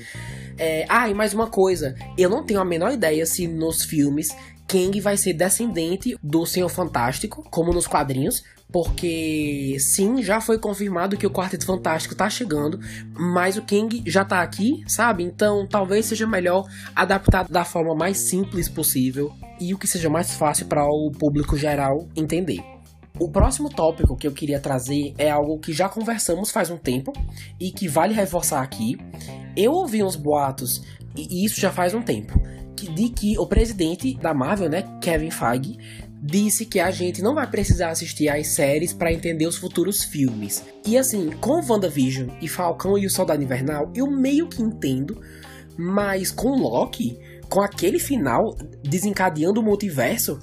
É... 0.58 0.86
Ah, 0.88 1.10
e 1.10 1.14
mais 1.14 1.34
uma 1.34 1.48
coisa, 1.48 1.96
eu 2.18 2.30
não 2.30 2.46
tenho 2.46 2.62
a 2.62 2.66
menor 2.66 2.92
ideia 2.92 3.26
se 3.26 3.48
nos 3.48 3.84
filmes 3.84 4.30
Kang 4.68 5.00
vai 5.00 5.16
ser 5.16 5.34
descendente 5.34 6.18
do 6.24 6.46
Senhor 6.46 6.70
Fantástico, 6.70 7.46
como 7.50 7.72
nos 7.72 7.88
quadrinhos, 7.88 8.44
porque 8.72 9.78
sim, 9.80 10.22
já 10.22 10.42
foi 10.42 10.60
confirmado 10.60 11.18
que 11.18 11.26
o 11.26 11.32
Quarteto 11.32 11.66
Fantástico 11.66 12.16
tá 12.16 12.30
chegando, 12.30 12.80
mas 13.14 13.58
o 13.58 13.62
Kang 13.62 14.04
já 14.06 14.26
tá 14.26 14.42
aqui, 14.42 14.84
sabe? 14.88 15.24
Então 15.24 15.66
talvez 15.68 16.06
seja 16.06 16.28
melhor 16.28 16.68
adaptar 16.96 17.48
da 17.48 17.64
forma 17.64 17.96
mais 17.96 18.30
simples 18.30 18.68
possível 18.68 19.32
e 19.60 19.74
o 19.74 19.78
que 19.78 19.88
seja 19.88 20.10
mais 20.10 20.36
fácil 20.36 20.66
para 20.66 20.84
o 20.84 21.12
público 21.12 21.58
geral 21.58 22.08
entender. 22.16 22.60
O 23.18 23.32
próximo 23.32 23.70
tópico 23.70 24.18
que 24.18 24.28
eu 24.28 24.34
queria 24.34 24.60
trazer 24.60 25.14
é 25.18 25.30
algo 25.30 25.58
que 25.58 25.72
já 25.72 25.88
conversamos 25.88 26.52
faz 26.52 26.70
um 26.70 26.78
tempo 26.78 27.14
e 27.58 27.72
que 27.72 27.88
vale 27.88 28.14
reforçar 28.14 28.62
aqui. 28.62 28.98
Eu 29.56 29.72
ouvi 29.72 30.04
uns 30.04 30.18
boatos, 30.18 30.82
e 31.16 31.46
isso 31.46 31.62
já 31.62 31.72
faz 31.72 31.94
um 31.94 32.02
tempo, 32.02 32.38
de 32.76 33.10
que 33.10 33.40
o 33.40 33.48
presidente 33.48 34.18
da 34.18 34.34
Marvel, 34.34 34.70
né, 34.70 34.84
Kevin 35.02 35.32
Feige, 35.32 35.78
disse 36.26 36.66
que 36.66 36.80
a 36.80 36.90
gente 36.90 37.22
não 37.22 37.36
vai 37.36 37.46
precisar 37.46 37.92
assistir 37.92 38.30
às 38.30 38.48
séries 38.48 38.92
para 38.92 39.14
entender 39.14 39.46
os 39.46 39.58
futuros 39.58 40.04
filmes. 40.04 40.64
E 40.86 40.98
assim, 40.98 41.30
com 41.40 41.62
WandaVision 41.62 42.30
e 42.42 42.48
Falcão 42.48 42.98
e 42.98 43.06
o 43.06 43.10
Soldado 43.10 43.44
Invernal, 43.44 43.92
eu 43.96 44.10
meio 44.10 44.48
que 44.48 44.62
entendo, 44.62 45.22
mas 45.78 46.32
com 46.32 46.50
Loki, 46.56 47.20
com 47.48 47.62
aquele 47.62 48.00
final 48.00 48.58
desencadeando 48.82 49.62
o 49.62 49.64
multiverso, 49.64 50.40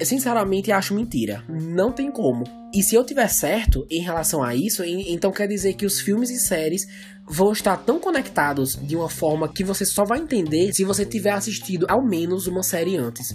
eu 0.00 0.06
sinceramente 0.06 0.72
acho 0.72 0.94
mentira. 0.94 1.44
Não 1.46 1.92
tem 1.92 2.10
como. 2.10 2.44
E 2.72 2.82
se 2.82 2.94
eu 2.94 3.04
tiver 3.04 3.28
certo 3.28 3.86
em 3.90 4.00
relação 4.00 4.42
a 4.42 4.54
isso, 4.54 4.82
então 4.84 5.30
quer 5.30 5.46
dizer 5.46 5.74
que 5.74 5.84
os 5.84 6.00
filmes 6.00 6.30
e 6.30 6.38
séries 6.38 6.86
vão 7.28 7.52
estar 7.52 7.76
tão 7.76 7.98
conectados 7.98 8.78
de 8.80 8.96
uma 8.96 9.10
forma 9.10 9.48
que 9.48 9.64
você 9.64 9.84
só 9.84 10.04
vai 10.04 10.20
entender 10.20 10.72
se 10.72 10.84
você 10.84 11.04
tiver 11.04 11.32
assistido 11.32 11.84
ao 11.88 12.02
menos 12.02 12.46
uma 12.46 12.62
série 12.62 12.96
antes. 12.96 13.34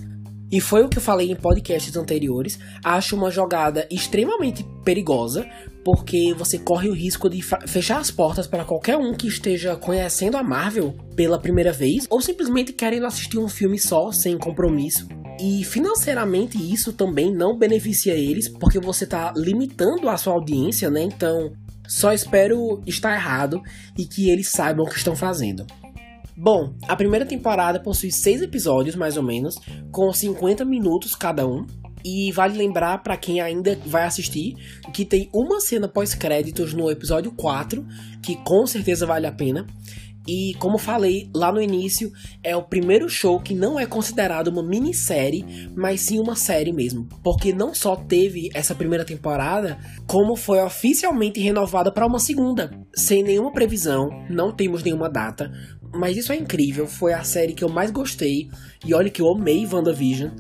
E 0.54 0.62
foi 0.62 0.84
o 0.84 0.88
que 0.88 1.00
eu 1.00 1.02
falei 1.02 1.32
em 1.32 1.36
podcasts 1.36 1.98
anteriores. 1.98 2.60
Acho 2.84 3.16
uma 3.16 3.32
jogada 3.32 3.88
extremamente 3.90 4.64
perigosa, 4.86 5.44
porque 5.84 6.32
você 6.38 6.60
corre 6.60 6.90
o 6.90 6.94
risco 6.94 7.28
de 7.28 7.42
fechar 7.66 7.98
as 7.98 8.12
portas 8.12 8.46
para 8.46 8.64
qualquer 8.64 8.96
um 8.96 9.16
que 9.16 9.28
esteja 9.28 9.76
conhecendo 9.76 10.38
a 10.38 10.44
Marvel 10.44 10.94
pela 11.16 11.40
primeira 11.40 11.72
vez, 11.72 12.06
ou 12.08 12.22
simplesmente 12.22 12.72
querendo 12.72 13.08
assistir 13.08 13.40
um 13.40 13.48
filme 13.48 13.80
só, 13.80 14.12
sem 14.12 14.38
compromisso. 14.38 15.08
E 15.42 15.64
financeiramente 15.64 16.56
isso 16.56 16.94
também 16.94 17.34
não 17.34 17.58
beneficia 17.58 18.14
eles, 18.14 18.48
porque 18.48 18.80
você 18.80 19.06
está 19.06 19.34
limitando 19.36 20.08
a 20.08 20.18
sua 20.18 20.34
audiência, 20.34 20.88
né? 20.88 21.02
Então, 21.02 21.52
só 21.88 22.14
espero 22.14 22.80
estar 22.86 23.16
errado 23.16 23.60
e 23.98 24.06
que 24.06 24.30
eles 24.30 24.52
saibam 24.52 24.86
o 24.86 24.88
que 24.88 24.98
estão 24.98 25.16
fazendo. 25.16 25.66
Bom, 26.36 26.74
a 26.88 26.96
primeira 26.96 27.26
temporada 27.26 27.80
possui 27.80 28.12
seis 28.12 28.42
episódios, 28.42 28.96
mais 28.96 29.18
ou 29.18 29.24
menos, 29.24 29.56
com 29.92 30.12
50 30.12 30.66
minutos 30.66 31.16
cada 31.16 31.48
um. 31.48 31.66
E 32.04 32.32
vale 32.34 32.58
lembrar 32.58 33.02
para 33.02 33.16
quem 33.16 33.40
ainda 33.40 33.80
vai 33.86 34.04
assistir 34.04 34.56
que 34.92 35.06
tem 35.06 35.30
uma 35.34 35.62
cena 35.62 35.88
pós-créditos 35.88 36.74
no 36.74 36.92
episódio 36.92 37.32
4, 37.32 37.86
que 38.22 38.36
com 38.44 38.66
certeza 38.66 39.06
vale 39.06 39.26
a 39.26 39.32
pena. 39.32 39.66
E 40.28 40.54
como 40.58 40.78
falei 40.78 41.30
lá 41.36 41.52
no 41.52 41.62
início, 41.62 42.12
é 42.42 42.56
o 42.56 42.64
primeiro 42.64 43.10
show 43.10 43.40
que 43.42 43.54
não 43.54 43.80
é 43.80 43.86
considerado 43.86 44.48
uma 44.48 44.64
minissérie, 44.64 45.70
mas 45.76 46.02
sim 46.02 46.18
uma 46.18 46.36
série 46.36 46.72
mesmo. 46.72 47.08
Porque 47.22 47.54
não 47.54 47.74
só 47.74 47.96
teve 47.96 48.50
essa 48.54 48.74
primeira 48.74 49.04
temporada, 49.04 49.78
como 50.08 50.36
foi 50.36 50.62
oficialmente 50.62 51.42
renovada 51.42 51.92
para 51.92 52.08
uma 52.08 52.20
segunda, 52.20 52.72
sem 52.96 53.22
nenhuma 53.22 53.52
previsão, 53.52 54.10
não 54.30 54.52
temos 54.54 54.82
nenhuma 54.82 55.10
data. 55.10 55.52
Mas 55.94 56.18
isso 56.18 56.32
é 56.32 56.36
incrível, 56.36 56.88
foi 56.88 57.14
a 57.14 57.24
série 57.24 57.54
que 57.54 57.64
eu 57.64 57.70
mais 57.70 57.92
gostei. 57.92 58.50
E 58.86 58.94
olha 58.94 59.10
que 59.10 59.22
eu 59.22 59.30
amei 59.30 59.66
WandaVision. 59.66 60.32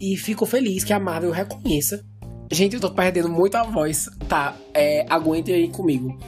E 0.00 0.16
fico 0.16 0.46
feliz 0.46 0.82
que 0.82 0.92
a 0.92 0.98
Marvel 0.98 1.30
reconheça. 1.30 2.04
Gente, 2.50 2.74
eu 2.74 2.80
tô 2.80 2.90
perdendo 2.90 3.28
muito 3.28 3.56
a 3.56 3.62
voz. 3.62 4.08
Tá, 4.28 4.56
é, 4.72 5.06
aguentem 5.08 5.54
aí 5.54 5.68
comigo. 5.68 6.18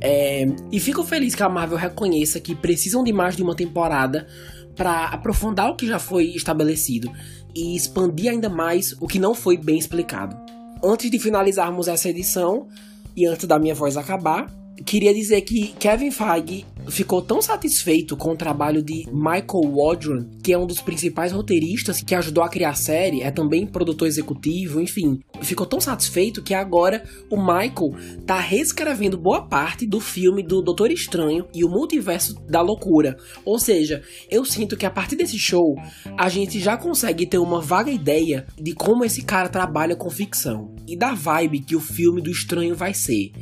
É, 0.00 0.46
e 0.70 0.78
fico 0.78 1.02
feliz 1.04 1.34
que 1.34 1.42
a 1.42 1.48
Marvel 1.48 1.78
reconheça 1.78 2.40
que 2.40 2.54
precisam 2.54 3.02
de 3.02 3.12
mais 3.12 3.36
de 3.36 3.42
uma 3.42 3.54
temporada 3.54 4.26
para 4.74 5.06
aprofundar 5.06 5.70
o 5.70 5.76
que 5.76 5.86
já 5.86 5.98
foi 5.98 6.26
estabelecido 6.26 7.10
e 7.54 7.74
expandir 7.74 8.30
ainda 8.30 8.48
mais 8.48 8.92
o 9.00 9.06
que 9.06 9.18
não 9.18 9.34
foi 9.34 9.56
bem 9.56 9.78
explicado. 9.78 10.36
Antes 10.84 11.10
de 11.10 11.18
finalizarmos 11.18 11.88
essa 11.88 12.10
edição 12.10 12.68
e 13.16 13.26
antes 13.26 13.46
da 13.46 13.58
minha 13.58 13.74
voz 13.74 13.96
acabar, 13.96 14.46
queria 14.84 15.14
dizer 15.14 15.40
que 15.42 15.68
Kevin 15.78 16.10
Feige 16.10 16.64
ficou 16.88 17.20
tão 17.20 17.42
satisfeito 17.42 18.16
com 18.16 18.32
o 18.32 18.36
trabalho 18.36 18.82
de 18.82 19.06
Michael 19.12 19.74
Waldron, 19.74 20.26
que 20.42 20.52
é 20.52 20.58
um 20.58 20.66
dos 20.66 20.80
principais 20.80 21.32
roteiristas 21.32 22.00
que 22.00 22.14
ajudou 22.14 22.44
a 22.44 22.48
criar 22.48 22.70
a 22.70 22.74
série, 22.74 23.22
é 23.22 23.30
também 23.30 23.66
produtor 23.66 24.06
executivo, 24.06 24.80
enfim. 24.80 25.20
Ficou 25.42 25.66
tão 25.66 25.80
satisfeito 25.80 26.42
que 26.42 26.54
agora 26.54 27.02
o 27.30 27.36
Michael 27.36 27.94
tá 28.24 28.38
reescrevendo 28.38 29.18
boa 29.18 29.42
parte 29.42 29.86
do 29.86 30.00
filme 30.00 30.42
do 30.42 30.62
Doutor 30.62 30.90
Estranho 30.90 31.46
e 31.54 31.64
o 31.64 31.68
Multiverso 31.68 32.34
da 32.48 32.60
Loucura. 32.60 33.16
Ou 33.44 33.58
seja, 33.58 34.02
eu 34.30 34.44
sinto 34.44 34.76
que 34.76 34.86
a 34.86 34.90
partir 34.90 35.16
desse 35.16 35.38
show 35.38 35.76
a 36.16 36.28
gente 36.28 36.60
já 36.60 36.76
consegue 36.76 37.26
ter 37.26 37.38
uma 37.38 37.60
vaga 37.60 37.90
ideia 37.90 38.46
de 38.60 38.74
como 38.74 39.04
esse 39.04 39.22
cara 39.22 39.48
trabalha 39.48 39.96
com 39.96 40.10
ficção 40.10 40.74
e 40.86 40.96
da 40.96 41.14
vibe 41.14 41.60
que 41.60 41.76
o 41.76 41.80
filme 41.80 42.20
do 42.20 42.30
Estranho 42.30 42.74
vai 42.74 42.94
ser. 42.94 43.32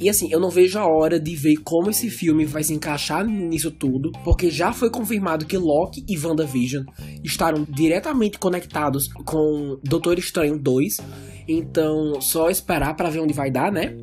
E 0.00 0.08
assim, 0.08 0.32
eu 0.32 0.40
não 0.40 0.48
vejo 0.48 0.78
a 0.78 0.86
hora 0.86 1.20
de 1.20 1.36
ver 1.36 1.56
como 1.62 1.90
esse 1.90 2.08
filme 2.08 2.46
vai 2.46 2.64
se 2.64 2.72
encaixar 2.72 3.22
nisso 3.22 3.70
tudo, 3.70 4.10
porque 4.24 4.50
já 4.50 4.72
foi 4.72 4.88
confirmado 4.88 5.44
que 5.44 5.58
Loki 5.58 6.02
e 6.08 6.18
WandaVision 6.18 6.84
estarão 7.22 7.66
diretamente 7.68 8.38
conectados 8.38 9.08
com 9.26 9.78
Doutor 9.84 10.18
Estranho 10.18 10.58
2. 10.58 10.96
Então, 11.46 12.18
só 12.18 12.48
esperar 12.48 12.96
para 12.96 13.10
ver 13.10 13.20
onde 13.20 13.34
vai 13.34 13.50
dar, 13.50 13.70
né? 13.70 13.94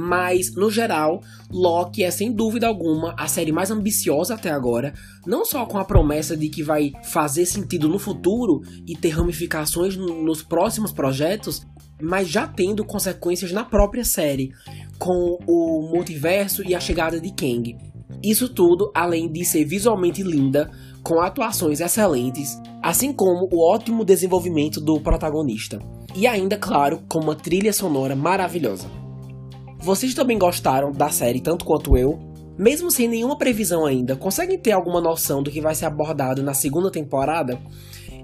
Mas, 0.00 0.54
no 0.54 0.70
geral, 0.70 1.20
Loki 1.50 2.04
é 2.04 2.10
sem 2.12 2.32
dúvida 2.32 2.68
alguma 2.68 3.16
a 3.18 3.26
série 3.26 3.50
mais 3.50 3.68
ambiciosa 3.68 4.34
até 4.34 4.48
agora, 4.48 4.94
não 5.26 5.44
só 5.44 5.66
com 5.66 5.76
a 5.76 5.84
promessa 5.84 6.36
de 6.36 6.48
que 6.48 6.62
vai 6.62 6.92
fazer 7.02 7.44
sentido 7.46 7.88
no 7.88 7.98
futuro 7.98 8.62
e 8.86 8.94
ter 8.94 9.08
ramificações 9.08 9.96
nos 9.96 10.40
próximos 10.40 10.92
projetos, 10.92 11.66
mas 12.00 12.28
já 12.28 12.46
tendo 12.46 12.84
consequências 12.84 13.50
na 13.50 13.64
própria 13.64 14.04
série, 14.04 14.52
com 15.00 15.36
o 15.48 15.90
multiverso 15.90 16.62
e 16.62 16.76
a 16.76 16.80
chegada 16.80 17.20
de 17.20 17.30
Kang. 17.30 17.76
Isso 18.22 18.48
tudo 18.48 18.92
além 18.94 19.30
de 19.30 19.44
ser 19.44 19.64
visualmente 19.64 20.22
linda, 20.22 20.70
com 21.02 21.20
atuações 21.20 21.80
excelentes, 21.80 22.56
assim 22.80 23.12
como 23.12 23.48
o 23.52 23.68
ótimo 23.68 24.04
desenvolvimento 24.04 24.80
do 24.80 25.00
protagonista. 25.00 25.80
E 26.14 26.24
ainda, 26.24 26.56
claro, 26.56 27.02
com 27.08 27.18
uma 27.18 27.34
trilha 27.34 27.72
sonora 27.72 28.14
maravilhosa. 28.14 28.97
Vocês 29.78 30.12
também 30.12 30.36
gostaram 30.36 30.92
da 30.92 31.08
série 31.08 31.40
tanto 31.40 31.64
quanto 31.64 31.96
eu? 31.96 32.18
Mesmo 32.58 32.90
sem 32.90 33.06
nenhuma 33.06 33.38
previsão 33.38 33.86
ainda, 33.86 34.16
conseguem 34.16 34.58
ter 34.58 34.72
alguma 34.72 35.00
noção 35.00 35.42
do 35.42 35.50
que 35.50 35.60
vai 35.60 35.74
ser 35.74 35.86
abordado 35.86 36.42
na 36.42 36.52
segunda 36.52 36.90
temporada? 36.90 37.58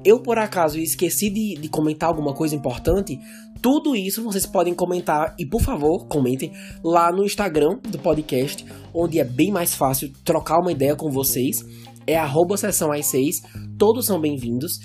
Eu, 0.05 0.21
por 0.21 0.37
acaso, 0.37 0.79
esqueci 0.79 1.31
de, 1.31 1.55
de 1.55 1.69
comentar 1.69 2.09
alguma 2.09 2.35
coisa 2.35 2.55
importante, 2.55 3.19
tudo 3.63 3.95
isso 3.95 4.23
vocês 4.23 4.45
podem 4.45 4.75
comentar 4.75 5.35
e, 5.39 5.47
por 5.47 5.63
favor, 5.63 6.07
comentem 6.07 6.53
lá 6.83 7.11
no 7.11 7.25
Instagram 7.25 7.79
do 7.89 7.99
podcast, 7.99 8.67
onde 8.93 9.21
é 9.21 9.25
bem 9.25 9.51
mais 9.53 9.73
fácil 9.75 10.13
trocar 10.25 10.59
uma 10.59 10.73
ideia 10.73 10.97
com 10.97 11.11
vocês. 11.11 11.65
É 12.07 12.19
arroba 12.19 12.57
sessão 12.59 12.93
às 12.93 13.07
6, 13.07 13.43
todos 13.79 14.05
são 14.05 14.21
bem-vindos. 14.21 14.81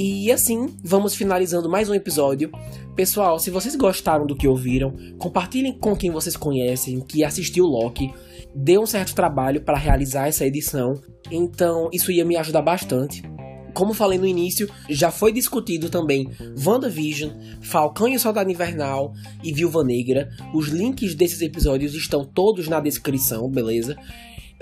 E 0.00 0.30
assim, 0.30 0.76
vamos 0.80 1.16
finalizando 1.16 1.68
mais 1.68 1.90
um 1.90 1.94
episódio. 1.94 2.52
Pessoal, 2.94 3.36
se 3.40 3.50
vocês 3.50 3.74
gostaram 3.74 4.28
do 4.28 4.36
que 4.36 4.46
ouviram, 4.46 4.94
compartilhem 5.18 5.76
com 5.76 5.96
quem 5.96 6.12
vocês 6.12 6.36
conhecem 6.36 7.00
que 7.00 7.24
assistiu 7.24 7.64
Loki. 7.64 8.14
Deu 8.54 8.82
um 8.82 8.86
certo 8.86 9.12
trabalho 9.12 9.60
para 9.60 9.76
realizar 9.76 10.28
essa 10.28 10.46
edição, 10.46 10.94
então 11.32 11.90
isso 11.92 12.12
ia 12.12 12.24
me 12.24 12.36
ajudar 12.36 12.62
bastante. 12.62 13.24
Como 13.74 13.92
falei 13.92 14.20
no 14.20 14.26
início, 14.26 14.70
já 14.88 15.10
foi 15.10 15.32
discutido 15.32 15.90
também 15.90 16.30
WandaVision, 16.64 17.32
Falcão 17.60 18.06
e 18.06 18.14
o 18.14 18.20
Soldado 18.20 18.52
Invernal 18.52 19.12
e 19.42 19.52
Viúva 19.52 19.82
Negra. 19.82 20.28
Os 20.54 20.68
links 20.68 21.16
desses 21.16 21.42
episódios 21.42 21.92
estão 21.96 22.24
todos 22.24 22.68
na 22.68 22.78
descrição, 22.78 23.50
beleza? 23.50 23.96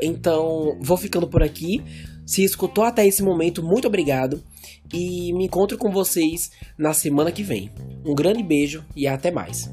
Então, 0.03 0.79
vou 0.81 0.96
ficando 0.96 1.29
por 1.29 1.42
aqui. 1.42 1.83
Se 2.26 2.42
escutou 2.42 2.84
até 2.84 3.06
esse 3.06 3.22
momento, 3.22 3.62
muito 3.62 3.86
obrigado. 3.86 4.42
E 4.92 5.32
me 5.32 5.46
encontro 5.46 5.78
com 5.78 5.90
vocês 5.90 6.50
na 6.76 6.92
semana 6.92 7.32
que 7.32 7.42
vem. 7.42 7.70
Um 8.04 8.14
grande 8.14 8.42
beijo 8.42 8.84
e 8.94 9.06
até 9.06 9.30
mais. 9.30 9.70